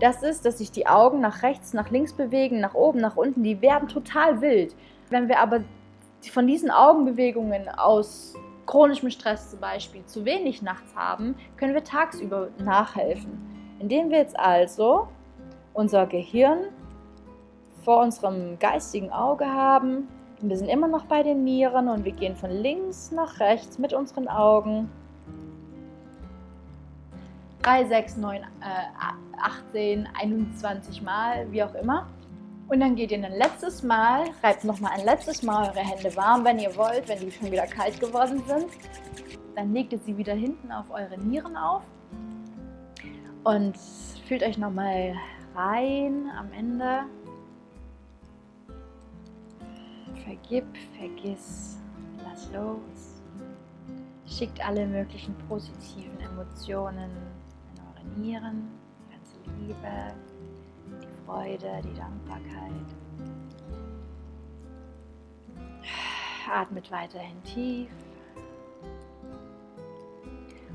das 0.00 0.22
ist, 0.22 0.44
dass 0.44 0.58
sich 0.58 0.72
die 0.72 0.88
Augen 0.88 1.20
nach 1.20 1.42
rechts, 1.42 1.72
nach 1.72 1.90
links 1.90 2.12
bewegen, 2.12 2.60
nach 2.60 2.74
oben, 2.74 3.00
nach 3.00 3.16
unten, 3.16 3.44
die 3.44 3.62
werden 3.62 3.88
total 3.88 4.40
wild. 4.40 4.74
Wenn 5.08 5.28
wir 5.28 5.38
aber 5.38 5.60
von 6.32 6.46
diesen 6.46 6.70
Augenbewegungen 6.70 7.68
aus 7.68 8.34
chronischem 8.66 9.10
Stress 9.10 9.50
zum 9.50 9.60
Beispiel 9.60 10.04
zu 10.06 10.24
wenig 10.24 10.62
nachts 10.62 10.96
haben, 10.96 11.36
können 11.56 11.74
wir 11.74 11.84
tagsüber 11.84 12.48
nachhelfen. 12.58 13.54
Indem 13.78 14.10
wir 14.10 14.18
jetzt 14.18 14.38
also 14.38 15.08
unser 15.72 16.06
Gehirn 16.06 16.66
vor 17.82 18.00
unserem 18.00 18.58
geistigen 18.58 19.10
Auge 19.10 19.46
haben, 19.46 20.08
wir 20.40 20.56
sind 20.56 20.68
immer 20.68 20.88
noch 20.88 21.04
bei 21.06 21.22
den 21.22 21.44
Nieren 21.44 21.88
und 21.88 22.04
wir 22.04 22.12
gehen 22.12 22.36
von 22.36 22.50
links 22.50 23.10
nach 23.10 23.40
rechts 23.40 23.78
mit 23.78 23.92
unseren 23.92 24.28
Augen. 24.28 24.90
3, 27.62 27.86
6, 27.86 28.16
9, 28.18 28.42
äh, 28.42 28.44
18, 29.38 30.06
21 30.20 31.02
Mal, 31.02 31.50
wie 31.50 31.62
auch 31.62 31.74
immer. 31.74 32.06
Und 32.68 32.80
dann 32.80 32.94
geht 32.94 33.10
ihr 33.10 33.24
ein 33.24 33.32
letztes 33.32 33.82
Mal, 33.82 34.24
reibt 34.42 34.64
nochmal 34.64 34.92
ein 34.98 35.04
letztes 35.04 35.42
Mal 35.42 35.68
eure 35.68 35.80
Hände 35.80 36.14
warm, 36.16 36.44
wenn 36.44 36.58
ihr 36.58 36.74
wollt, 36.76 37.08
wenn 37.08 37.20
die 37.20 37.30
schon 37.30 37.50
wieder 37.50 37.66
kalt 37.66 37.98
geworden 38.00 38.42
sind. 38.46 38.66
Dann 39.54 39.72
legt 39.72 39.92
ihr 39.92 39.98
sie 39.98 40.16
wieder 40.16 40.34
hinten 40.34 40.72
auf 40.72 40.90
eure 40.90 41.18
Nieren 41.18 41.56
auf 41.56 41.82
und 43.44 43.76
fühlt 44.26 44.42
euch 44.42 44.58
nochmal 44.58 45.14
rein 45.54 46.30
am 46.36 46.50
Ende. 46.52 47.04
Vergib, 50.24 50.64
vergiss, 50.98 51.78
lass 52.24 52.50
los. 52.52 53.22
Schickt 54.26 54.66
alle 54.66 54.86
möglichen 54.86 55.34
positiven 55.48 56.18
Emotionen 56.20 57.10
in 57.74 57.82
eure 57.82 58.18
Nieren, 58.18 58.68
die 58.98 59.12
ganze 59.12 59.36
Liebe, 59.60 60.14
Freude, 61.24 61.82
die 61.84 61.94
Dankbarkeit. 61.94 62.70
Atmet 66.50 66.90
weiterhin 66.90 67.42
tief 67.44 67.90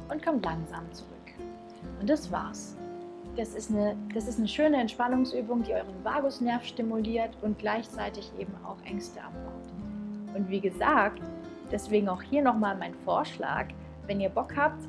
und 0.10 0.24
kommt 0.24 0.44
langsam 0.44 0.92
zurück. 0.92 1.19
Und 2.00 2.10
das 2.10 2.32
war's. 2.32 2.76
Das 3.36 3.54
ist, 3.54 3.72
eine, 3.72 3.96
das 4.14 4.28
ist 4.28 4.40
eine 4.40 4.48
schöne 4.48 4.78
Entspannungsübung, 4.78 5.64
die 5.64 5.74
euren 5.74 6.04
Vagusnerv 6.04 6.64
stimuliert 6.64 7.38
und 7.42 7.58
gleichzeitig 7.58 8.32
eben 8.38 8.54
auch 8.66 8.78
Ängste 8.86 9.22
abbaut. 9.22 10.36
Und 10.36 10.50
wie 10.50 10.60
gesagt, 10.60 11.22
deswegen 11.72 12.10
auch 12.10 12.22
hier 12.22 12.42
nochmal 12.42 12.76
mein 12.76 12.94
Vorschlag, 13.06 13.68
wenn 14.08 14.20
ihr 14.20 14.30
Bock 14.30 14.56
habt, 14.58 14.88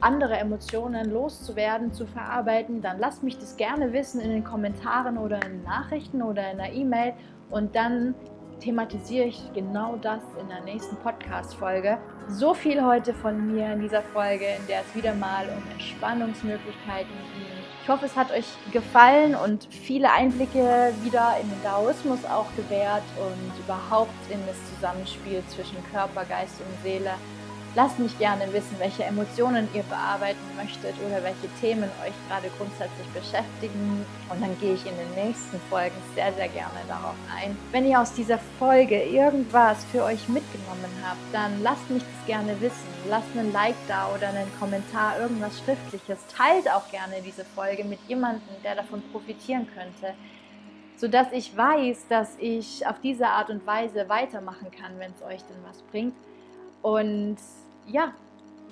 andere 0.00 0.36
Emotionen 0.36 1.10
loszuwerden, 1.10 1.92
zu 1.92 2.06
verarbeiten, 2.06 2.82
dann 2.82 2.98
lasst 2.98 3.22
mich 3.22 3.38
das 3.38 3.56
gerne 3.56 3.92
wissen 3.92 4.20
in 4.20 4.30
den 4.30 4.44
Kommentaren 4.44 5.16
oder 5.16 5.42
in 5.46 5.62
Nachrichten 5.62 6.20
oder 6.22 6.50
in 6.50 6.60
einer 6.60 6.72
E-Mail 6.72 7.14
und 7.50 7.74
dann 7.74 8.14
thematisiere 8.60 9.26
ich 9.26 9.40
genau 9.54 9.96
das 9.96 10.20
in 10.40 10.48
der 10.48 10.60
nächsten 10.62 10.96
Podcast-Folge. 10.96 11.98
So 12.28 12.54
viel 12.54 12.82
heute 12.84 13.14
von 13.14 13.52
mir 13.52 13.72
in 13.72 13.80
dieser 13.80 14.02
Folge, 14.02 14.44
in 14.44 14.66
der 14.66 14.80
es 14.80 14.94
wieder 14.94 15.14
mal 15.14 15.46
um 15.48 15.70
Entspannungsmöglichkeiten 15.72 17.12
ging. 17.34 17.46
Ich 17.82 17.88
hoffe, 17.88 18.06
es 18.06 18.16
hat 18.16 18.32
euch 18.32 18.46
gefallen 18.72 19.36
und 19.36 19.68
viele 19.70 20.10
Einblicke 20.10 20.92
wieder 21.04 21.36
in 21.40 21.48
den 21.48 21.62
Daoismus 21.62 22.24
auch 22.24 22.46
gewährt 22.56 23.04
und 23.16 23.64
überhaupt 23.64 24.10
in 24.28 24.40
das 24.46 24.56
Zusammenspiel 24.74 25.42
zwischen 25.48 25.76
Körper, 25.92 26.24
Geist 26.24 26.60
und 26.60 26.82
Seele. 26.82 27.10
Lasst 27.76 27.98
mich 27.98 28.18
gerne 28.18 28.50
wissen, 28.54 28.74
welche 28.78 29.04
Emotionen 29.04 29.68
ihr 29.74 29.82
bearbeiten 29.82 30.40
möchtet 30.56 30.94
oder 31.06 31.22
welche 31.22 31.46
Themen 31.60 31.90
euch 32.02 32.14
gerade 32.26 32.48
grundsätzlich 32.56 33.06
beschäftigen. 33.12 34.02
Und 34.30 34.40
dann 34.40 34.58
gehe 34.60 34.72
ich 34.72 34.86
in 34.86 34.96
den 34.96 35.26
nächsten 35.26 35.60
Folgen 35.68 35.94
sehr, 36.14 36.32
sehr 36.32 36.48
gerne 36.48 36.80
darauf 36.88 37.16
ein. 37.36 37.54
Wenn 37.72 37.84
ihr 37.84 38.00
aus 38.00 38.14
dieser 38.14 38.38
Folge 38.58 39.02
irgendwas 39.02 39.84
für 39.92 40.04
euch 40.04 40.26
mitgenommen 40.26 40.90
habt, 41.04 41.20
dann 41.34 41.62
lasst 41.62 41.90
mich 41.90 42.02
das 42.02 42.26
gerne 42.26 42.58
wissen. 42.62 42.88
Lasst 43.10 43.28
einen 43.36 43.52
Like 43.52 43.76
da 43.88 44.08
oder 44.08 44.28
einen 44.28 44.50
Kommentar, 44.58 45.20
irgendwas 45.20 45.58
Schriftliches. 45.58 46.18
Teilt 46.34 46.72
auch 46.72 46.90
gerne 46.90 47.16
diese 47.22 47.44
Folge 47.44 47.84
mit 47.84 47.98
jemandem, 48.08 48.56
der 48.64 48.76
davon 48.76 49.02
profitieren 49.12 49.68
könnte 49.74 50.14
sodass 50.98 51.30
ich 51.32 51.54
weiß, 51.54 52.06
dass 52.08 52.38
ich 52.38 52.86
auf 52.86 52.98
diese 53.02 53.26
Art 53.26 53.50
und 53.50 53.66
Weise 53.66 54.08
weitermachen 54.08 54.70
kann, 54.70 54.98
wenn 54.98 55.12
es 55.12 55.20
euch 55.22 55.42
denn 55.42 55.62
was 55.68 55.82
bringt. 55.92 56.14
Und 56.80 57.36
ja, 57.86 58.12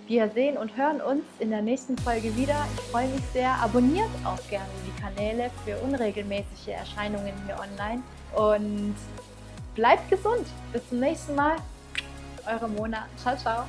wir 0.07 0.29
sehen 0.31 0.59
und 0.59 0.77
hören 0.77 1.01
uns 1.01 1.25
in 1.39 1.51
der 1.51 1.63
nächsten 1.63 1.97
Folge 1.97 2.37
wieder. 2.37 2.67
Ich 2.77 2.83
freue 2.91 3.09
mich 3.09 3.23
sehr. 3.33 3.51
Abonniert 3.63 4.11
auch 4.25 4.39
gerne 4.51 4.69
die 4.87 5.01
Kanäle 5.01 5.51
für 5.65 5.79
unregelmäßige 5.79 6.69
Erscheinungen 6.69 7.33
hier 7.47 7.59
online. 7.59 8.03
Und 8.35 8.95
bleibt 9.75 10.11
gesund. 10.11 10.47
Bis 10.73 10.87
zum 10.89 11.01
nächsten 11.01 11.35
Mal. 11.35 11.57
Eure 12.47 12.69
Mona. 12.69 13.07
Ciao, 13.17 13.37
ciao. 13.37 13.65